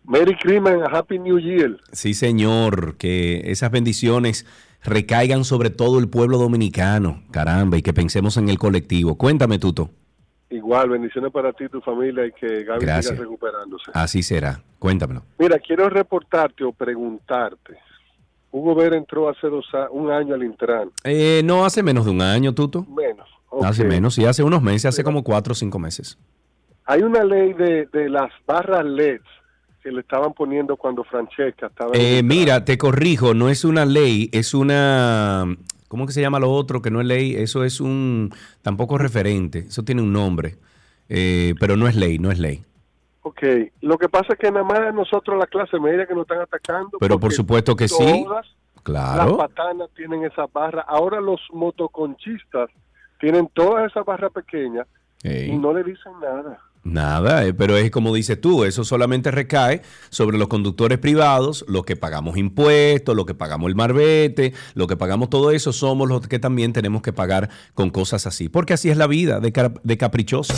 [0.04, 1.78] Merry Christmas Happy New Year.
[1.92, 4.46] Sí, señor, que esas bendiciones
[4.82, 9.16] recaigan sobre todo el pueblo dominicano, caramba, y que pensemos en el colectivo.
[9.16, 9.90] Cuéntame, Tuto.
[10.50, 13.90] Igual, bendiciones para ti y tu familia y que Gaby siga recuperándose.
[13.94, 14.62] Así será.
[14.78, 15.22] Cuéntamelo.
[15.38, 17.78] Mira, quiero reportarte o preguntarte.
[18.52, 20.90] Hugo Vera entró hace dos a- un año al Intran.
[21.04, 22.84] Eh, no, hace menos de un año, Tuto.
[22.86, 23.28] Menos.
[23.62, 26.16] Hace menos, sí, hace unos meses, hace como cuatro o cinco meses.
[26.86, 29.20] Hay una ley de, de las barras LED
[29.82, 34.30] que le estaban poniendo cuando Francesca estaba Eh, mira, te corrijo, no es una ley,
[34.32, 35.44] es una...
[35.88, 37.34] ¿Cómo que se llama lo otro que no es ley?
[37.34, 38.30] Eso es un...
[38.62, 40.56] Tampoco referente, eso tiene un nombre,
[41.08, 42.62] Eh, pero no es ley, no es ley.
[43.22, 43.40] Ok,
[43.82, 46.98] lo que pasa es que nada más nosotros la clase media que nos están atacando.
[46.98, 48.24] Pero por supuesto que sí.
[48.24, 49.36] todas Las Claro.
[49.36, 50.84] patanas tienen esas barras.
[50.88, 52.68] Ahora los motoconchistas
[53.20, 54.88] tienen todas esas barras pequeñas
[55.22, 56.58] y no le dicen nada.
[56.84, 61.84] Nada, eh, pero es como dices tú, eso solamente recae sobre los conductores privados, los
[61.84, 66.26] que pagamos impuestos, los que pagamos el marbete, los que pagamos todo eso, somos los
[66.26, 69.52] que también tenemos que pagar con cosas así, porque así es la vida de,
[69.84, 70.54] de caprichosa.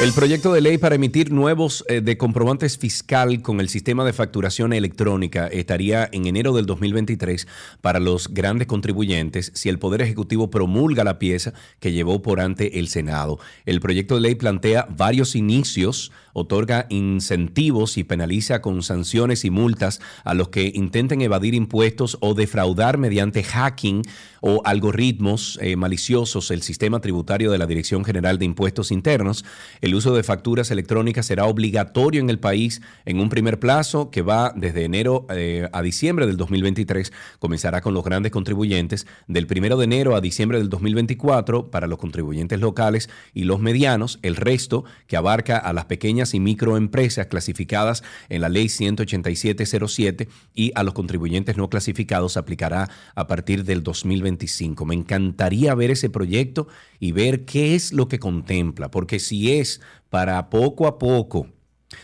[0.00, 4.72] El proyecto de ley para emitir nuevos eh, comprobantes fiscal con el sistema de facturación
[4.72, 7.48] electrónica estaría en enero del 2023
[7.80, 12.78] para los grandes contribuyentes si el Poder Ejecutivo promulga la pieza que llevó por ante
[12.78, 13.40] el Senado.
[13.66, 20.00] El proyecto de ley plantea varios inicios, otorga incentivos y penaliza con sanciones y multas
[20.22, 24.02] a los que intenten evadir impuestos o defraudar mediante hacking
[24.40, 29.44] o algoritmos eh, maliciosos el sistema tributario de la Dirección General de Impuestos Internos.
[29.88, 34.20] El uso de facturas electrónicas será obligatorio en el país en un primer plazo que
[34.20, 37.10] va desde enero eh, a diciembre del 2023.
[37.38, 41.98] Comenzará con los grandes contribuyentes del primero de enero a diciembre del 2024 para los
[41.98, 44.18] contribuyentes locales y los medianos.
[44.20, 50.70] El resto, que abarca a las pequeñas y microempresas clasificadas en la ley 18707 y
[50.74, 54.84] a los contribuyentes no clasificados, aplicará a partir del 2025.
[54.84, 56.68] Me encantaría ver ese proyecto
[57.00, 59.77] y ver qué es lo que contempla, porque si es
[60.10, 61.48] para poco a poco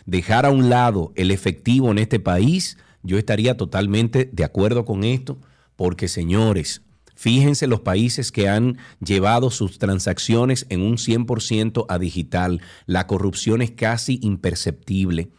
[0.06, 5.04] dejar a un lado el efectivo en este país, yo estaría totalmente de acuerdo con
[5.04, 5.38] esto,
[5.76, 6.82] porque señores,
[7.14, 13.62] fíjense los países que han llevado sus transacciones en un 100% a digital, la corrupción
[13.62, 15.30] es casi imperceptible,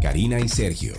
[0.00, 0.94] Karina y Sergio.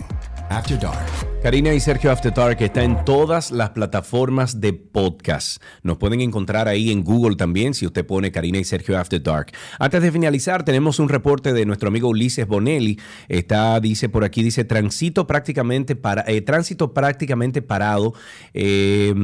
[0.50, 1.06] After Dark.
[1.42, 5.62] Karina y Sergio After Dark está en todas las plataformas de podcast.
[5.82, 9.52] Nos pueden encontrar ahí en Google también si usted pone Karina y Sergio After Dark.
[9.78, 12.98] Antes de finalizar, tenemos un reporte de nuestro amigo Ulises Bonelli.
[13.28, 18.14] Está, dice por aquí, dice tránsito prácticamente para, eh, tránsito prácticamente parado,
[18.54, 19.14] eh,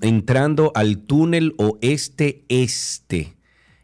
[0.00, 3.37] entrando al túnel oeste-este.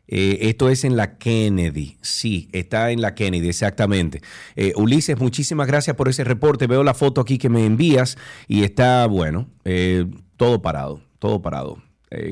[0.07, 1.97] Eh, esto es en la Kennedy.
[2.03, 4.21] Sí, está en la Kennedy, exactamente.
[4.57, 6.67] Eh, Ulises, muchísimas gracias por ese reporte.
[6.67, 8.17] Veo la foto aquí que me envías
[8.47, 10.07] y está, bueno, eh,
[10.37, 11.83] todo parado, todo parado.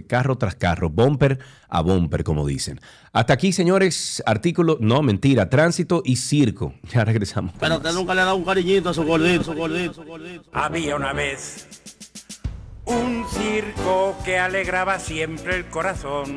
[0.06, 2.80] carro tras carro, bumper a bumper, como dicen.
[3.12, 6.74] Hasta aquí, señores, artículo, no, mentira, tránsito y circo.
[6.92, 7.52] Ya regresamos.
[7.58, 10.48] Pero usted nunca le ha dado un cariñito a su gordito, su gordito, su gordito.
[10.52, 11.66] Había una vez
[12.84, 16.36] un circo que alegraba siempre el corazón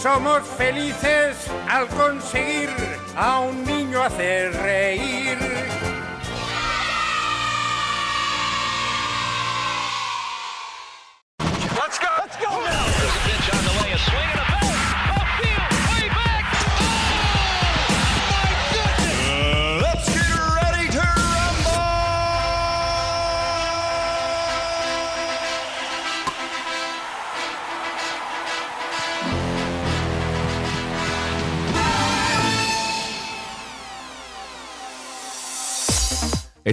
[0.00, 1.36] Somos felices
[1.68, 2.68] al conseguir
[3.16, 5.36] a un niño hacer reír.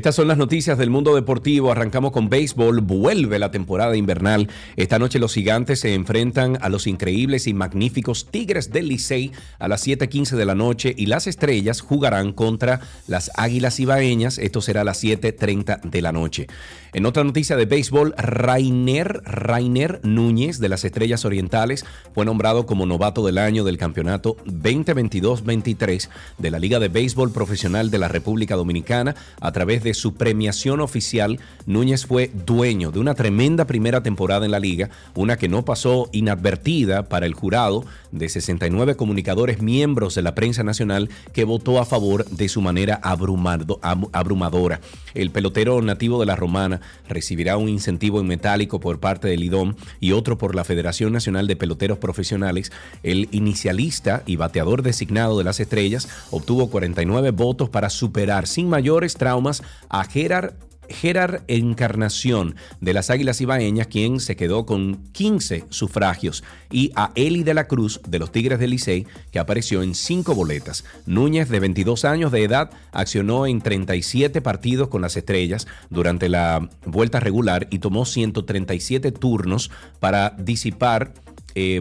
[0.05, 1.71] Estas son las noticias del mundo deportivo.
[1.71, 2.81] Arrancamos con béisbol.
[2.81, 4.49] Vuelve la temporada invernal.
[4.75, 9.67] Esta noche los gigantes se enfrentan a los increíbles y magníficos Tigres del Licey a
[9.67, 14.37] las 7:15 de la noche y las estrellas jugarán contra las Águilas Ibaeñas.
[14.37, 16.45] Esto será a las 7:30 de la noche.
[16.93, 21.83] En otra noticia de béisbol, Rainer, Rainer Núñez de las Estrellas Orientales
[22.13, 27.89] fue nombrado como novato del año del campeonato 2022-23 de la Liga de Béisbol Profesional
[27.89, 33.15] de la República Dominicana a través de su premiación oficial, Núñez fue dueño de una
[33.15, 37.85] tremenda primera temporada en la liga, una que no pasó inadvertida para el jurado
[38.17, 42.99] de 69 comunicadores miembros de la prensa nacional que votó a favor de su manera
[43.03, 44.79] abrumado- ab- abrumadora.
[45.13, 49.75] El pelotero nativo de la Romana recibirá un incentivo en metálico por parte del IDOM
[49.99, 52.71] y otro por la Federación Nacional de Peloteros Profesionales.
[53.03, 59.13] El inicialista y bateador designado de las estrellas obtuvo 49 votos para superar sin mayores
[59.15, 60.53] traumas a Gerard
[60.89, 67.43] Gerard Encarnación de las Águilas Ibaeñas, quien se quedó con 15 sufragios, y a Eli
[67.43, 70.83] de la Cruz de los Tigres del Licey, que apareció en 5 boletas.
[71.05, 76.69] Núñez, de 22 años de edad, accionó en 37 partidos con las Estrellas durante la
[76.85, 81.13] vuelta regular y tomó 137 turnos para disipar
[81.57, 81.79] eh,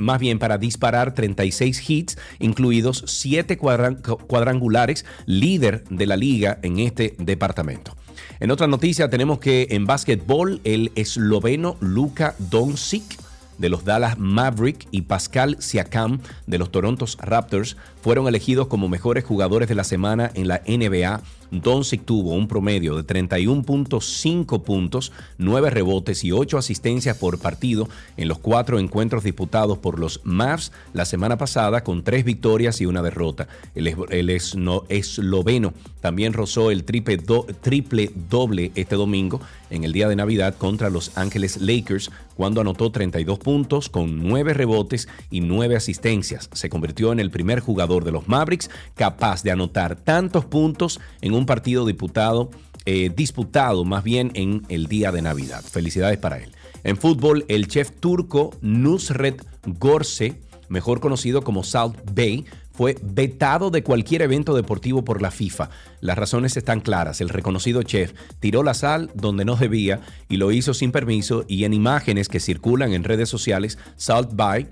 [0.00, 6.80] más bien- para disparar 36 hits, incluidos 7 cuadran- cuadrangulares, líder de la liga en
[6.80, 7.94] este departamento.
[8.40, 13.18] En otra noticia tenemos que en básquetbol el esloveno Luka Doncic
[13.58, 19.24] de los Dallas Maverick y Pascal Siakam de los Toronto Raptors fueron elegidos como mejores
[19.24, 21.22] jugadores de la semana en la NBA.
[21.50, 28.28] Doncic tuvo un promedio de 31.5 puntos, 9 rebotes y 8 asistencias por partido en
[28.28, 33.00] los cuatro encuentros disputados por los Mavs la semana pasada con tres victorias y una
[33.02, 33.48] derrota.
[33.74, 37.18] El, es- esno- esloveno también rozó el triple,
[37.62, 39.40] triple doble este domingo
[39.70, 44.54] en el día de Navidad contra los Ángeles Lakers cuando anotó 32 puntos con 9
[44.54, 46.50] rebotes y 9 asistencias.
[46.52, 51.34] Se convirtió en el primer jugador de los Mavericks capaz de anotar tantos puntos en
[51.34, 52.50] un partido diputado,
[52.86, 55.62] eh, disputado más bien en el día de Navidad.
[55.62, 56.50] Felicidades para él.
[56.82, 59.46] En fútbol, el chef turco Nusret
[59.78, 65.70] Gorse mejor conocido como Salt Bay, fue vetado de cualquier evento deportivo por la FIFA.
[66.00, 67.20] Las razones están claras.
[67.20, 71.64] El reconocido chef tiró la sal donde no debía y lo hizo sin permiso y
[71.64, 74.66] en imágenes que circulan en redes sociales, Salt By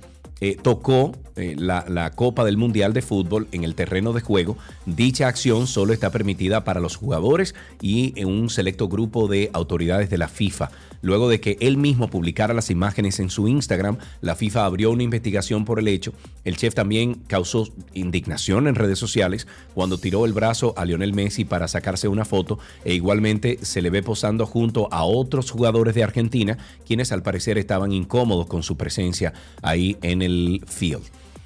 [0.44, 4.56] eh, tocó eh, la, Copa del Mundial de Fútbol en el terreno de juego.
[4.86, 10.10] Dicha acción solo está permitida para los jugadores y en un selecto grupo de autoridades
[10.10, 10.72] de la FIFA.
[11.02, 15.02] Luego de que él mismo publicara las imágenes en su Instagram, la FIFA abrió una
[15.02, 16.14] investigación por el hecho.
[16.44, 21.44] El chef también causó indignación en redes sociales cuando tiró el brazo a Lionel Messi
[21.44, 26.04] para sacarse una foto e igualmente se le ve posando junto a otros jugadores de
[26.04, 26.56] Argentina,
[26.86, 31.02] quienes al parecer estaban incómodos con su presencia ahí en el field.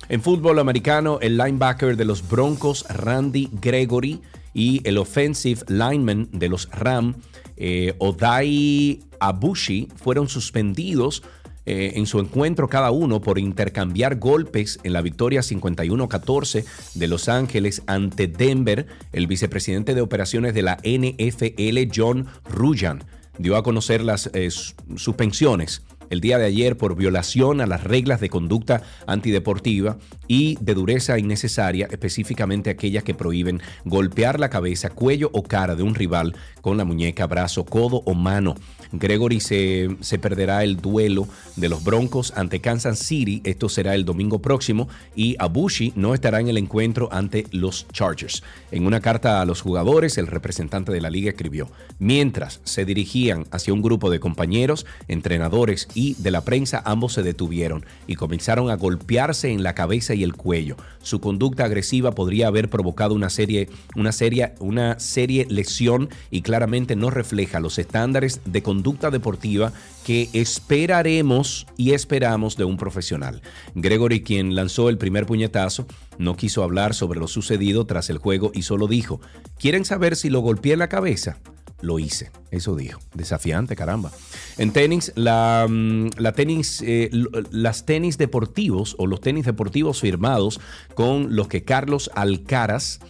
[0.09, 4.21] En fútbol americano, el linebacker de los Broncos, Randy Gregory,
[4.57, 7.15] y el offensive lineman de los Ram,
[7.57, 11.23] eh, Odai Abushi, fueron suspendidos
[11.69, 16.65] eh, en su encuentro cada uno por intercambiar golpes en la victoria 51-14
[16.95, 18.87] de Los Ángeles ante Denver.
[19.13, 23.03] El vicepresidente de operaciones de la NFL, John Rujan,
[23.39, 24.49] dio a conocer las eh,
[24.95, 30.75] suspensiones el día de ayer por violación a las reglas de conducta antideportiva y de
[30.75, 36.35] dureza innecesaria, específicamente aquellas que prohíben golpear la cabeza, cuello o cara de un rival
[36.61, 38.55] con la muñeca, brazo, codo o mano.
[38.93, 44.05] Gregory se, se perderá el duelo de los Broncos ante Kansas City, esto será el
[44.05, 48.43] domingo próximo, y Abushi no estará en el encuentro ante los Chargers.
[48.71, 51.69] En una carta a los jugadores, el representante de la liga escribió,
[51.99, 57.23] mientras se dirigían hacia un grupo de compañeros, entrenadores y de la prensa, ambos se
[57.23, 60.77] detuvieron y comenzaron a golpearse en la cabeza y el cuello.
[61.03, 66.97] Su conducta agresiva podría haber provocado una serie, una serie, una serie lesión y claramente
[66.97, 69.73] no refleja los estándares de conducta deportiva
[70.05, 73.43] que esperaremos y esperamos de un profesional.
[73.75, 75.87] Gregory, quien lanzó el primer puñetazo,
[76.19, 79.21] no quiso hablar sobre lo sucedido tras el juego y solo dijo,
[79.59, 81.39] ¿quieren saber si lo golpeé en la cabeza?
[81.83, 83.01] Lo hice, eso dijo.
[83.13, 84.11] Desafiante, caramba.
[84.57, 87.11] En tenis, la, mm, la tenis, eh,
[87.51, 90.59] las tenis deportivos o los tenis deportivos firmados
[90.95, 93.01] con los que Carlos Alcaraz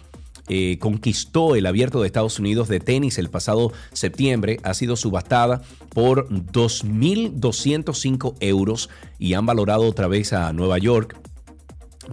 [0.49, 5.61] eh, conquistó el abierto de Estados Unidos de tenis el pasado septiembre, ha sido subastada
[5.89, 11.15] por 2.205 euros y han valorado otra vez a Nueva York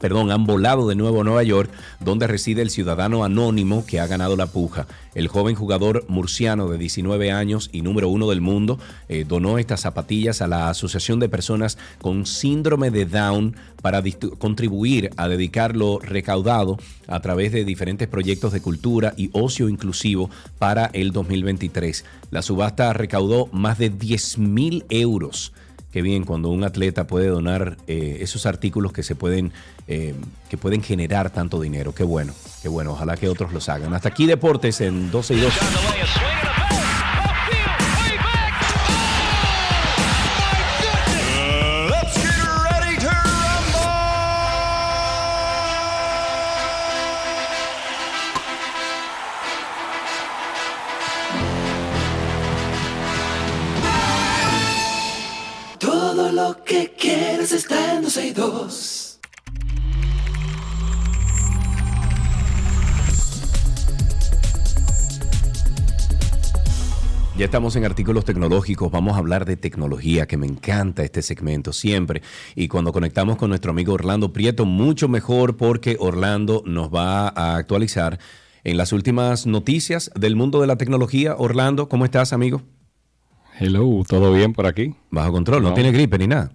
[0.00, 4.06] perdón, han volado de nuevo a Nueva York, donde reside el ciudadano anónimo que ha
[4.06, 4.86] ganado la puja.
[5.14, 9.82] El joven jugador murciano de 19 años y número uno del mundo eh, donó estas
[9.82, 14.02] zapatillas a la Asociación de Personas con Síndrome de Down para
[14.38, 20.30] contribuir a dedicar lo recaudado a través de diferentes proyectos de cultura y ocio inclusivo
[20.58, 22.04] para el 2023.
[22.30, 25.52] La subasta recaudó más de 10 mil euros.
[25.94, 29.52] Qué bien cuando un atleta puede donar eh, esos artículos que se pueden,
[29.86, 30.12] eh,
[30.48, 31.94] que pueden generar tanto dinero.
[31.94, 32.94] Qué bueno, qué bueno.
[32.94, 33.94] Ojalá que otros los hagan.
[33.94, 35.54] Hasta aquí deportes en 12 y 2.
[67.55, 72.20] Estamos en artículos tecnológicos, vamos a hablar de tecnología, que me encanta este segmento siempre.
[72.56, 77.55] Y cuando conectamos con nuestro amigo Orlando Prieto, mucho mejor porque Orlando nos va a
[77.55, 78.18] actualizar
[78.64, 81.36] en las últimas noticias del mundo de la tecnología.
[81.39, 82.62] Orlando, ¿cómo estás, amigo?
[83.60, 84.97] Hello, ¿todo bien por aquí?
[85.12, 86.51] Bajo control, no, tiene gripe ni nada.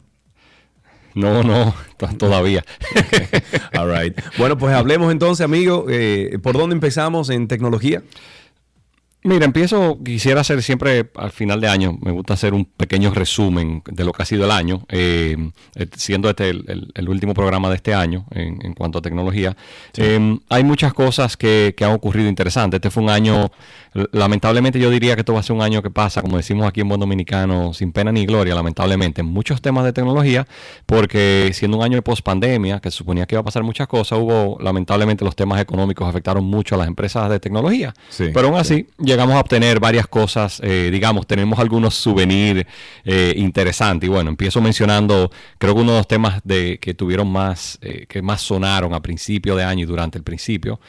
[1.16, 2.66] No, no, to- todavía.
[3.74, 4.20] All right.
[4.38, 5.86] Bueno, pues hablemos entonces, amigo.
[5.90, 8.04] eh, ¿Por dónde empezamos en tecnología?
[9.30, 13.84] Mira, empiezo, quisiera hacer siempre al final de año, me gusta hacer un pequeño resumen
[13.86, 15.38] de lo que ha sido el año, eh,
[15.76, 19.02] eh, siendo este el, el- el último programa de este año en, en cuanto a
[19.04, 19.56] tecnología.
[19.98, 22.80] Eh, hay muchas cosas que, que han ocurrido interesantes.
[22.80, 23.52] Este fue un año,
[24.14, 26.82] lamentablemente yo diría que esto va a ser un año que pasa, como decimos aquí
[26.82, 30.48] en Buen Dominicano, sin pena ni gloria, lamentablemente, en muchos temas de tecnología,
[30.88, 34.18] porque siendo un año de pospandemia, que se suponía que iba a pasar muchas cosas,
[34.20, 37.94] hubo, lamentablemente los temas económicos afectaron mucho a las empresas de tecnología.
[38.10, 39.06] Sí, Pero aún así, sí.
[39.20, 42.64] Llegamos a obtener varias cosas, eh, digamos, tenemos algunos souvenirs
[43.04, 44.08] eh, interesantes.
[44.08, 48.06] Y bueno, empiezo mencionando, creo que uno de los temas de, que tuvieron más, eh,
[48.08, 50.80] que más sonaron a principio de año y durante el principio,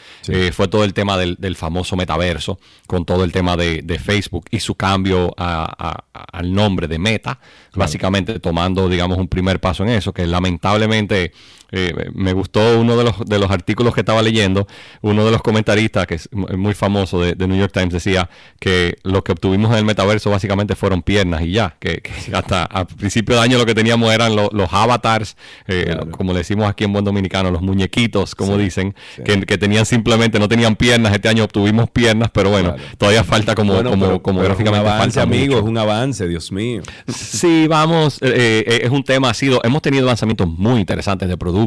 [0.53, 4.45] fue todo el tema del, del famoso metaverso, con todo el tema de, de Facebook
[4.53, 7.41] y su cambio a- a- a- al nombre de Meta,
[7.75, 11.33] básicamente tomando, digamos, un primer paso en eso, que lamentablemente
[11.73, 14.67] eh, me gustó uno de los, de los artículos que estaba leyendo,
[15.03, 18.29] uno de los comentaristas, que es mu- muy famoso de, de New York Times, decía
[18.59, 22.65] que lo que obtuvimos en el metaverso básicamente fueron piernas y ya, que, que hasta
[22.65, 25.37] a principio de año lo que teníamos eran lo- los avatars,
[25.69, 28.95] eh, como le decimos aquí en buen dominicano, los muñequitos, como dicen,
[29.25, 33.55] Que, que tenían simplemente, no tenían piernas, este año obtuvimos piernas, pero bueno, todavía falta
[33.55, 36.51] como, Bueno, como, pero- como pero es un gráficamente avance, amigo, es un avance, Dios
[36.53, 36.83] mío.
[37.07, 41.60] Sí, vamos, eh, es un tema, ha sido, hemos tenido lanzamientos muy interesantes de productos.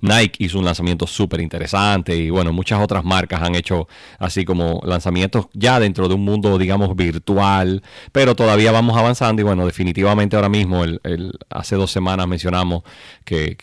[0.00, 3.88] Nike hizo un lanzamiento súper interesante y bueno, muchas otras marcas han hecho
[4.18, 9.44] así como lanzamientos ya dentro de un mundo, digamos, virtual, pero todavía vamos avanzando y
[9.44, 12.82] bueno, definitivamente ahora mismo, el, hace dos semanas mencionamos
[13.24, 13.56] que,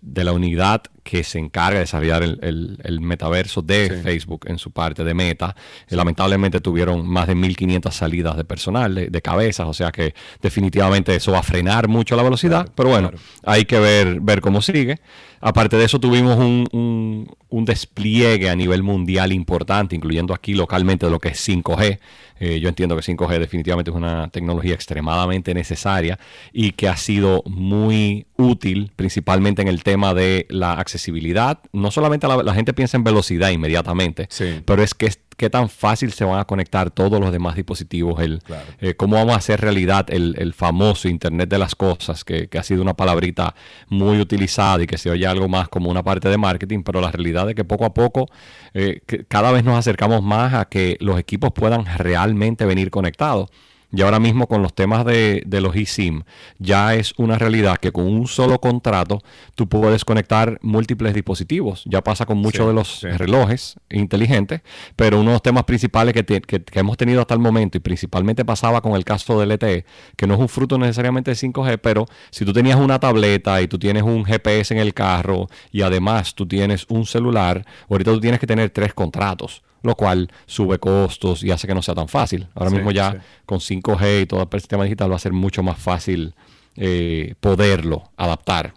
[0.00, 4.02] de la unidad que se encarga de desarrollar el, el- el metaverso de Sí.
[4.02, 5.54] Facebook en su parte de Meta.
[5.88, 11.14] Lamentablemente tuvieron más de 1.500 salidas de personal, de, de cabezas, o sea que definitivamente
[11.14, 13.12] eso va a frenar mucho la velocidad, pero bueno,
[13.44, 14.98] hay que ver, ver cómo sigue.
[15.40, 21.08] Aparte de eso tuvimos un, un- un despliegue a nivel mundial importante, incluyendo aquí localmente
[21.08, 21.98] lo que es 5G.
[22.38, 26.18] Eh, yo entiendo que 5G definitivamente es una tecnología extremadamente necesaria
[26.52, 31.60] y que ha sido muy útil, principalmente en el tema de la accesibilidad.
[31.72, 34.26] No solamente la, la gente piensa en velocidad inmediatamente,
[34.66, 38.20] pero es que es qué tan fácil se van a conectar todos los demás dispositivos,
[38.20, 38.42] el,
[38.80, 42.58] eh, cómo vamos a hacer realidad el, el famoso Internet de las Cosas, que, que
[42.58, 43.54] ha sido una palabrita
[43.88, 47.10] muy utilizada y que se oye algo más como una parte de marketing, pero la
[47.10, 48.28] realidad es que poco a poco
[48.74, 53.50] eh, cada vez nos acercamos más a que los equipos puedan realmente venir conectados.
[53.92, 56.22] Y ahora mismo con los temas de, de los eSIM,
[56.58, 59.22] ya es una realidad que con un solo contrato
[59.54, 61.82] tú puedes conectar múltiples dispositivos.
[61.86, 63.08] Ya pasa con muchos Sí, de los sí.
[63.08, 64.62] relojes inteligentes,
[64.96, 67.78] pero uno de los temas principales que, te- que- que hemos tenido hasta el momento,
[67.78, 69.84] y principalmente pasaba con el caso del LTE,
[70.16, 73.68] que no es un fruto necesariamente de 5G, pero si tú tenías una tableta y
[73.68, 78.20] tú tienes un GPS en el carro y además tú tienes un celular, ahorita tú
[78.20, 82.08] tienes que tener tres contratos lo cual sube costos y hace que no sea tan
[82.08, 82.46] fácil.
[82.54, 83.18] Ahora Sí, mismo ya sí.
[83.46, 86.34] con 5G y todo el sistema digital va a ser mucho más fácil
[86.76, 88.74] eh, poderlo adaptar.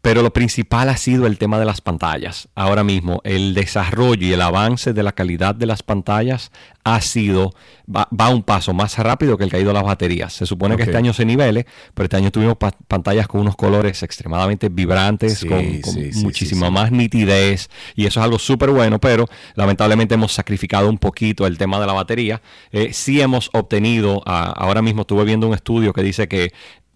[0.02, 2.48] Pero lo principal ha sido el tema de las pantallas.
[2.55, 6.51] Ahora mismo, el desarrollo y el avance de la calidad de las pantallas
[6.85, 7.52] ha sido,
[7.94, 10.32] va, va un paso más rápido que el que ha ido las baterías.
[10.32, 13.56] Se supone que este año se nivele, pero este año tuvimos pa- pantallas con unos
[13.56, 18.24] colores extremadamente vibrantes, Sí, con, con sí, sí, muchísima sí, más nitidez, y eso es
[18.24, 22.40] algo súper bueno, pero lamentablemente hemos sacrificado un poquito el tema de la batería.
[22.72, 26.52] Eh, sí hemos obtenido, ah, ahora mismo estuve viendo un estudio que dice que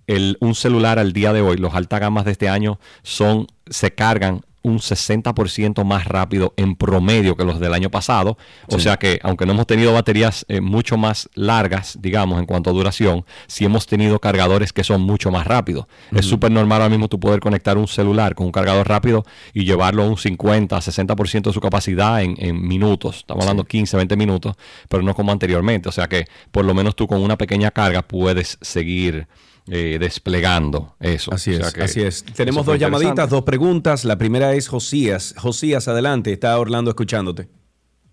[0.07, 3.95] el, un celular al día de hoy, los alta gamas de este año, son, se
[3.95, 8.39] cargan un 60% más rápido en promedio que los del año pasado.
[8.69, 8.85] O Sí.
[8.85, 12.73] sea que, aunque no hemos tenido baterías eh, mucho más largas, digamos, en cuanto a
[12.73, 15.85] duración, sí hemos tenido cargadores que son mucho más rápidos.
[16.13, 19.67] Es súper normal ahora mismo tú poder conectar un celular con un cargador rápido y
[19.67, 23.19] llevarlo a un 50, 60% de su capacidad en, en minutos.
[23.19, 23.49] Estamos Sí.
[23.51, 24.57] hablando 15, 20 minutos,
[24.89, 25.91] pero no como anteriormente.
[25.91, 29.27] O sea que por lo menos tú con una pequeña carga puedes seguir
[29.69, 31.33] eh, desplegando eso.
[31.33, 32.25] Así O sea es, que así es.
[32.25, 34.05] Tenemos dos llamaditas, dos preguntas.
[34.05, 35.35] La primera es Josías.
[35.39, 36.33] Josías, adelante.
[36.33, 37.49] Está Orlando escuchándote.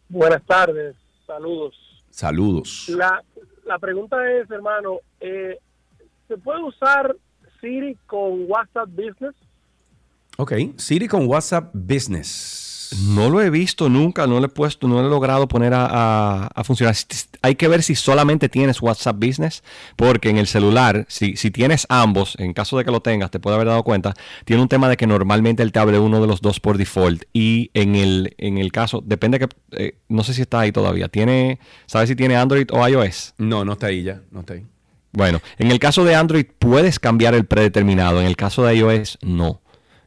[0.09, 0.95] Buenas tardes,
[1.25, 1.75] saludos.
[2.09, 2.89] Saludos.
[2.89, 3.23] La,
[3.65, 5.57] la pregunta es, hermano, eh,
[6.27, 7.15] ¿se puede usar
[7.61, 9.35] Siri con WhatsApp Business?
[10.37, 10.53] Ok.
[10.77, 12.70] Siri con WhatsApp Business.
[12.99, 15.85] No lo he visto nunca, no lo he puesto, no lo he logrado poner a,
[15.85, 16.95] a- a funcionar.
[17.41, 19.63] Hay que ver si solamente tienes WhatsApp Business,
[19.95, 23.39] porque en el celular, si, si tienes ambos, en caso de que lo tengas, te
[23.39, 24.13] puede haber dado cuenta,
[24.45, 27.23] tiene un tema de que normalmente él te abre uno de los dos por default.
[27.33, 31.07] Y en el, en el caso, depende que, eh, no sé si está ahí todavía,
[31.07, 33.33] tiene, ¿sabes si tiene Android o iOS?
[33.37, 34.65] No, no está ahí ya, no está ahí.
[35.13, 39.17] Bueno, en el caso de Android puedes cambiar el predeterminado, en el caso de iOS
[39.21, 39.61] no.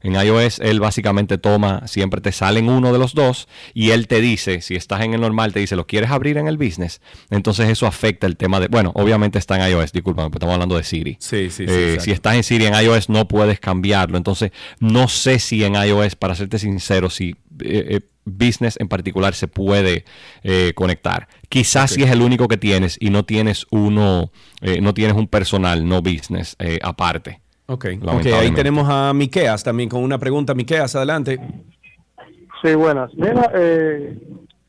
[0.05, 4.21] En iOS él básicamente toma, siempre te salen uno de los dos y él te
[4.21, 7.01] dice, si estás en el normal, te dice, ¿lo quieres abrir en el business?
[7.31, 10.77] Entonces eso afecta el tema de, bueno, obviamente está en iOS, discúlpame, pero estamos hablando
[10.77, 11.17] de Siri.
[11.19, 11.73] Sí, sí, sí.
[11.75, 14.17] Eh, si estás en Siri en iOS no puedes cambiarlo.
[14.17, 19.35] Entonces no sé si en iOS, para serte sincero, si eh, eh, business en particular
[19.35, 20.05] se puede
[20.43, 21.29] eh, conectar.
[21.49, 25.29] Quizás si es el único que tienes y no tienes uno, eh, no tienes un
[25.29, 27.41] personal, no business eh, aparte.
[27.67, 30.55] Ok, ok, ahí tenemos a Miqueas también con una pregunta.
[30.55, 31.41] Miqueas, adelante.
[32.63, 33.13] Sí, buenas.
[33.15, 34.19] Mira, eh,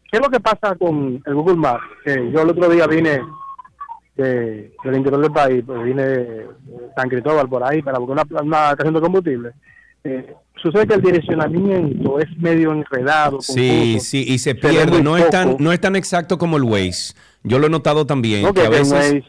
[0.10, 1.84] ¿qué es lo que pasa con el Google Maps?
[2.06, 3.22] Que yo el otro día vine
[4.16, 6.48] de- del interior del país, pues vine de
[6.96, 9.52] San Cristóbal por ahí para buscar una, una estación de combustible.
[10.06, 13.42] Eh, sucede que el direccionamiento es medio enredado.
[13.42, 14.06] Sí, confuso.
[14.06, 15.02] sí, y se pierde.
[15.04, 17.14] No es, tan, no es tan exacto como el Waze.
[17.44, 18.44] Yo lo he notado también.
[18.44, 19.24] No, que que a el veces, Waze,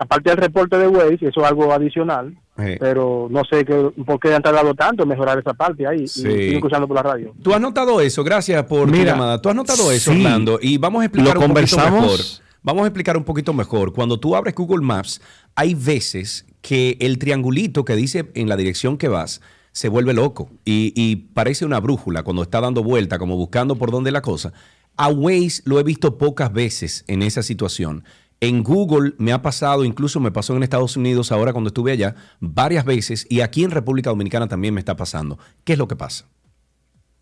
[0.00, 4.34] aparte del reporte de Waze, eso es algo adicional, Pero no sé qué, por qué
[4.34, 6.26] han tardado tanto en mejorar esa parte ahí Sí.
[6.26, 7.34] y escuchando por la radio.
[7.42, 9.40] Tú has notado eso, gracias por tu Mira, llamada.
[9.40, 10.18] Tú has notado eso, sí.
[10.18, 12.20] Orlando, y vamos a explicar Lo un poquito mejor.
[12.62, 13.92] Vamos a explicar un poquito mejor.
[13.92, 15.20] Cuando tú abres Google Maps,
[15.54, 20.50] hay veces que el triangulito que dice en la dirección que vas se vuelve loco
[20.64, 24.52] y, y parece una brújula cuando está dando vuelta, como buscando por dónde la cosa.
[24.96, 28.02] A Waze lo he visto pocas veces en esa situación.
[28.40, 32.14] En Google me ha pasado, incluso me pasó en Estados Unidos ahora cuando estuve allá,
[32.40, 35.38] varias veces, y aquí en República Dominicana también me está pasando.
[35.64, 36.26] ¿Qué es lo que pasa?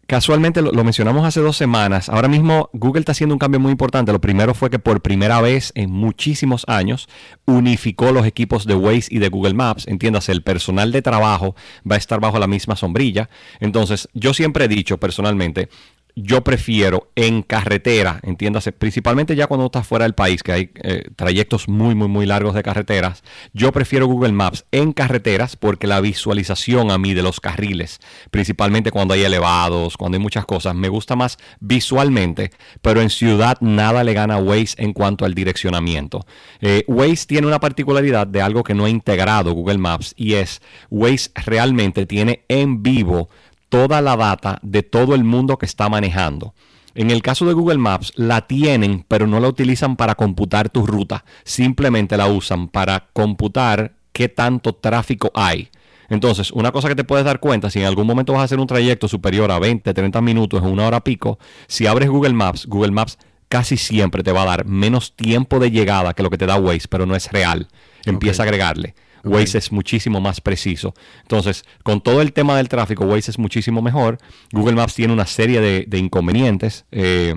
[0.07, 2.11] Casualmente lo, mencionamos hace dos semanas.
[2.11, 4.13] Ahora mismo Google está haciendo un cambio muy importante.
[4.13, 7.09] Lo primero fue que por primera vez en muchísimos años
[7.47, 9.87] unificó los equipos de Waze y de Google Maps.
[9.87, 11.57] Entiéndase, el personal de trabajo
[11.91, 13.31] va a estar bajo la misma sombrilla.
[13.61, 15.71] Entonces, yo siempre he dicho personalmente,
[16.17, 21.09] yo prefiero en carretera, entiéndase, principalmente ya cuando estás fuera del país, que hay eh,
[21.17, 26.01] trayectos muy, muy, muy largos de carreteras, yo prefiero Google Maps en carreteras porque la
[26.01, 28.01] visualización a mí de los carriles,
[28.31, 33.59] principalmente cuando hay elevados, cuando hay muchas cosas, me gusta más visualmente, pero en ciudad
[33.61, 36.27] nada le gana a Waze en cuanto al direccionamiento.
[36.61, 40.63] Eh, Waze tiene una particularidad de algo que no ha integrado Google Maps y es
[40.91, 43.29] Waze realmente tiene en vivo
[43.69, 46.55] toda la data de todo el mundo que está manejando.
[46.95, 50.87] En el caso de Google Maps, la tienen, pero no la utilizan para computar tu
[50.87, 51.25] ruta.
[51.43, 55.71] Simplemente la usan para computar qué tanto tráfico hay.
[56.09, 58.61] Entonces, una cosa que te puedes dar cuenta, si en algún momento vas a hacer
[58.61, 62.67] un trayecto superior a 20, 30 minutos en una hora pico, si abres Google Maps,
[62.67, 63.19] Google Maps
[63.49, 66.57] casi siempre te va a dar menos tiempo de llegada que lo que te da
[66.57, 67.69] Waze, pero no es real.
[68.05, 68.95] Empieza a agregarle.
[69.25, 70.95] Waze es muchísimo más preciso.
[71.23, 74.19] Entonces, con todo el tema del tráfico, Waze es muchísimo mejor.
[74.53, 76.85] Google Maps tiene una serie de, de inconvenientes.
[76.93, 77.37] Eh,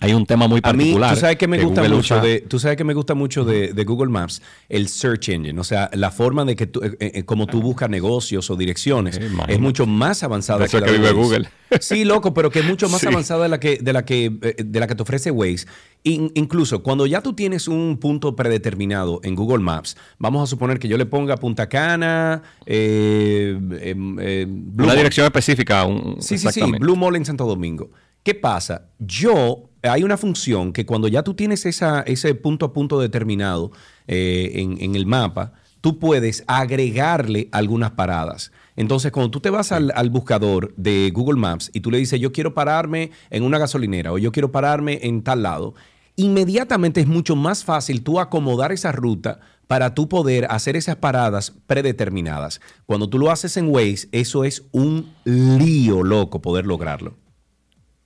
[0.00, 1.14] hay un tema muy A mí, particular.
[1.14, 3.14] tú sabes que me que gusta Google mucho usa- de, tú sabes que me gusta
[3.14, 6.80] mucho de, de Google Maps, el search engine, o sea, la forma de que tú,
[6.82, 10.86] eh, eh, como tú buscas negocios o direcciones es mucho más avanzada De eso la
[10.86, 11.22] que de vive Waze.
[11.22, 11.48] Google.
[11.80, 13.06] Sí, loco, pero que es mucho más Sí.
[13.06, 15.66] avanzada de la que de la que eh, de la que te ofrece Waze.
[16.02, 20.78] In- incluso cuando ya tú tienes un punto predeterminado en Google Maps, vamos a suponer
[20.78, 24.46] que yo le ponga Punta Cana, eh, em, eh,
[24.78, 25.84] Una dirección específica.
[25.84, 26.62] un- Sí, sí, sí.
[26.80, 27.90] Blue Mall en Santo Domingo.
[28.22, 28.88] ¿Qué pasa?
[28.98, 33.70] Yo, hay una función que cuando ya tú tienes ese punto a punto determinado
[34.06, 38.52] eh, en, en el mapa, tú puedes agregarle algunas paradas.
[38.76, 42.20] Entonces, cuando tú te vas al, al buscador de Google Maps y tú le dices,
[42.20, 45.74] yo quiero pararme en una gasolinera o yo quiero pararme en tal lado,
[46.16, 51.54] inmediatamente es mucho más fácil tú acomodar esa ruta para tú poder hacer esas paradas
[51.66, 52.60] predeterminadas.
[52.84, 57.14] Cuando tú lo haces en Waze, eso es un lío loco poder lograrlo.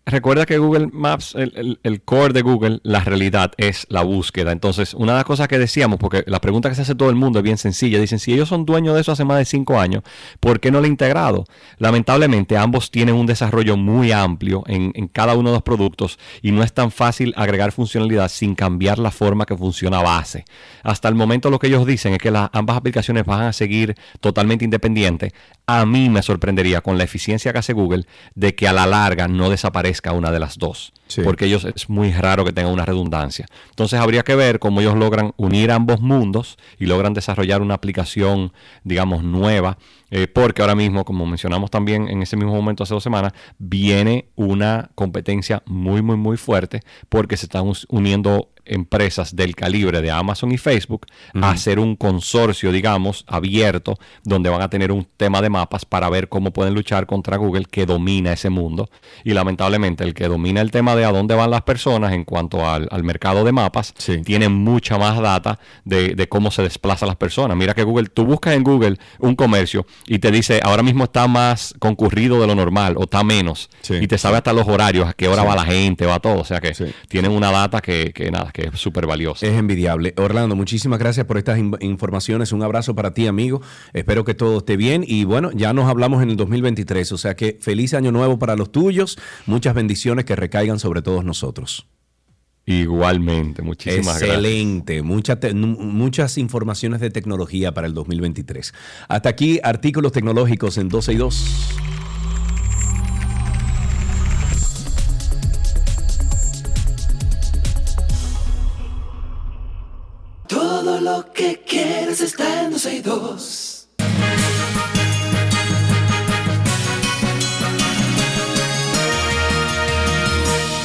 [0.06, 4.52] Recuerda que Google Maps, el, el- core de Google, la realidad es la búsqueda.
[4.52, 7.16] Entonces, una de las cosas que decíamos, porque la pregunta que se hace todo el
[7.16, 9.81] mundo es bien sencilla, dicen, si ellos son dueños de eso hace más de cinco
[9.81, 10.02] años,
[10.40, 11.47] ¿por qué no lo han integrado?
[11.78, 16.52] Lamentablemente, ambos tienen un desarrollo muy amplio en, en cada uno de los productos y
[16.52, 20.44] no es tan fácil agregar funcionalidad sin cambiar la forma que funciona base.
[20.82, 23.94] Hasta el momento lo que ellos dicen es que las, ambas aplicaciones van a seguir
[24.20, 25.32] totalmente independientes.
[25.66, 28.05] A mí me sorprendería con la eficiencia que hace Google
[28.35, 30.92] de que a la larga no desaparezca una de las dos.
[31.06, 31.20] Sí.
[31.22, 33.47] porque ellos es muy raro que tengan una redundancia.
[33.70, 38.52] Entonces habría que ver cómo ellos logran unir ambos mundos y logran desarrollar una aplicación,
[38.85, 39.76] digamos, nueva,
[40.10, 44.28] eh, porque ahora mismo, como mencionamos también en ese mismo momento hace dos semanas, viene
[44.35, 50.52] una competencia muy, muy, muy fuerte porque se están uniendo empresas del calibre de Amazon
[50.52, 55.51] y Facebook a hacer un consorcio, digamos, abierto, donde van a tener un tema de
[55.51, 58.89] mapas para ver cómo pueden luchar contra Google que domina ese mundo.
[59.22, 62.68] Y lamentablemente el que domina el tema de a dónde van las personas en cuanto
[62.68, 63.94] al, al mercado de mapas,
[64.24, 67.56] tiene mucha más data de, de cómo se desplazan las personas.
[67.56, 71.26] Mira que Google, tú buscas en Google un comercio y te dice, ahora mismo está
[71.28, 73.70] más concurrido de lo normal o está menos.
[73.88, 75.48] Y te sabe hasta los horarios, a qué hora Sí.
[75.48, 76.40] va la gente, va todo.
[76.40, 76.72] O sea que
[77.08, 79.46] tienen una data que, que nada, que es súper valiosa.
[79.46, 80.14] Es envidiable.
[80.16, 82.52] Orlando, muchísimas gracias por estas in- informaciones.
[82.52, 83.60] Un abrazo para ti, amigo.
[83.92, 85.04] Espero que todo esté bien.
[85.06, 87.12] Y bueno, ya nos hablamos en el 2023.
[87.12, 89.18] O sea que feliz año nuevo para los tuyos.
[89.46, 91.86] Muchas bendiciones que recaigan sobre todos nosotros.
[92.66, 94.31] Igualmente, muchísimas gracias.
[94.31, 95.02] Excelente.
[95.02, 98.73] Mucha te- nu- muchas informaciones de tecnología para el 2023.
[99.09, 101.44] Hasta aquí, artículos tecnológicos en 12 y 2.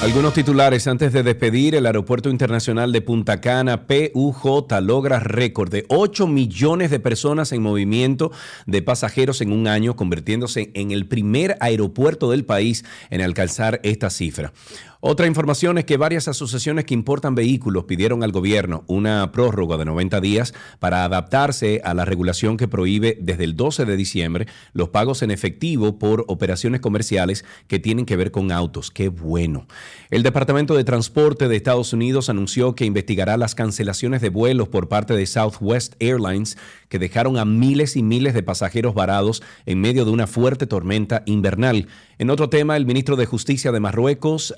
[0.10, 5.86] Algunos titulares antes de despedir, el Aeropuerto Internacional de Punta Cana, PUJ, logra récord de
[5.88, 8.32] 8 millones de personas en movimiento
[8.66, 14.10] de pasajeros en un año, convirtiéndose en el primer aeropuerto del país en alcanzar esta
[14.10, 14.52] cifra.
[15.02, 19.86] Otra información es que varias asociaciones que importan vehículos pidieron al gobierno una prórroga de
[19.86, 24.90] 90 días para adaptarse a la regulación que prohíbe desde el 12 de diciembre los
[24.90, 28.92] pagos en efectivo por operaciones comerciales que tienen que ver con autos.
[28.92, 29.68] Qué bueno.
[30.10, 34.90] El Departamento de Transporte de Estados Unidos anunció que investigará las cancelaciones de vuelos por
[34.90, 36.58] parte de Southwest Airlines
[36.90, 41.24] que dejaron a miles y miles de pasajeros varados en medio de una fuerte tormenta
[41.26, 41.88] invernal.
[42.18, 44.54] En otro tema, el ministro de Justicia de Marruecos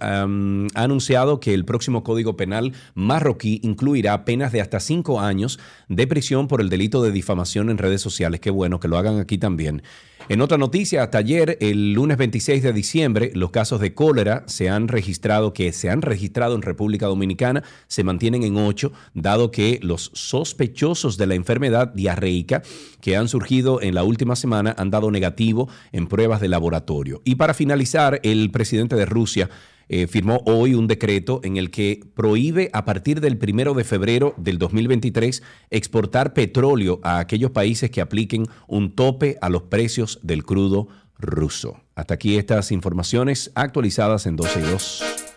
[0.76, 6.08] ha anunciado que el próximo Código Penal marroquí incluirá penas de hasta cinco años de
[6.08, 8.40] prisión por el delito de difamación en redes sociales.
[8.40, 9.84] Qué bueno que lo hagan aquí también.
[10.30, 14.70] En otra noticia, hasta ayer, el lunes 26 de diciembre, los casos de cólera se
[14.70, 19.80] han registrado, que se han registrado en República Dominicana, se mantienen en ocho, dado que
[19.82, 22.62] los sospechosos de la enfermedad diarreica
[23.02, 27.22] que han surgido en la última semana han dado negativo en pruebas de laboratorio.
[27.26, 29.50] Y para finalizar, el presidente de Rusia
[29.94, 34.34] eh, firmó hoy un decreto en el que prohíbe a partir del primero de febrero
[34.38, 40.46] del 2023 exportar petróleo a aquellos países que apliquen un tope a los precios del
[40.46, 40.88] crudo
[41.20, 41.82] ruso.
[41.94, 45.31] Hasta aquí estas informaciones actualizadas en 12 y 2.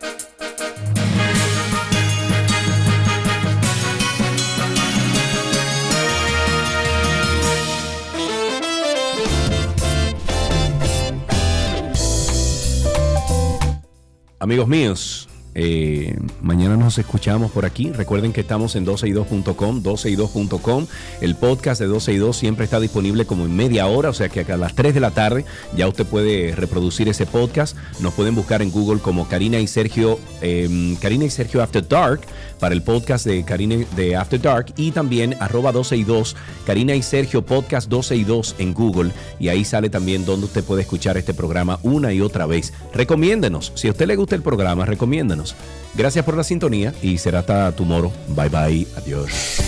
[14.37, 17.93] Amigos míos, eh, mañana nos escuchamos por aquí.
[17.93, 20.87] Recuerden que estamos en 12y2.com, 12y2.com.
[21.21, 24.27] El podcast de 12 y 2 siempre está disponible como en media hora, o sea
[24.27, 25.45] que a las 3 de la tarde
[25.77, 27.77] ya usted puede reproducir ese podcast.
[28.01, 32.21] Nos pueden buscar en Google como Karina y Sergio, eh, Karina y Sergio After Dark
[32.65, 36.35] para el podcast de Karina de After Dark y también arroba 12 y 2,
[36.65, 40.63] Karina y Sergio Podcast 12 y 2 en Google y ahí sale también donde usted
[40.63, 42.73] puede escuchar este programa una y otra vez.
[42.91, 45.55] Recomiéndenos, si a usted le gusta el programa, recomiéndenos.
[45.93, 48.11] Gracias por la sintonía y será hasta tomorrow.
[48.29, 49.61] Bye bye, adiós.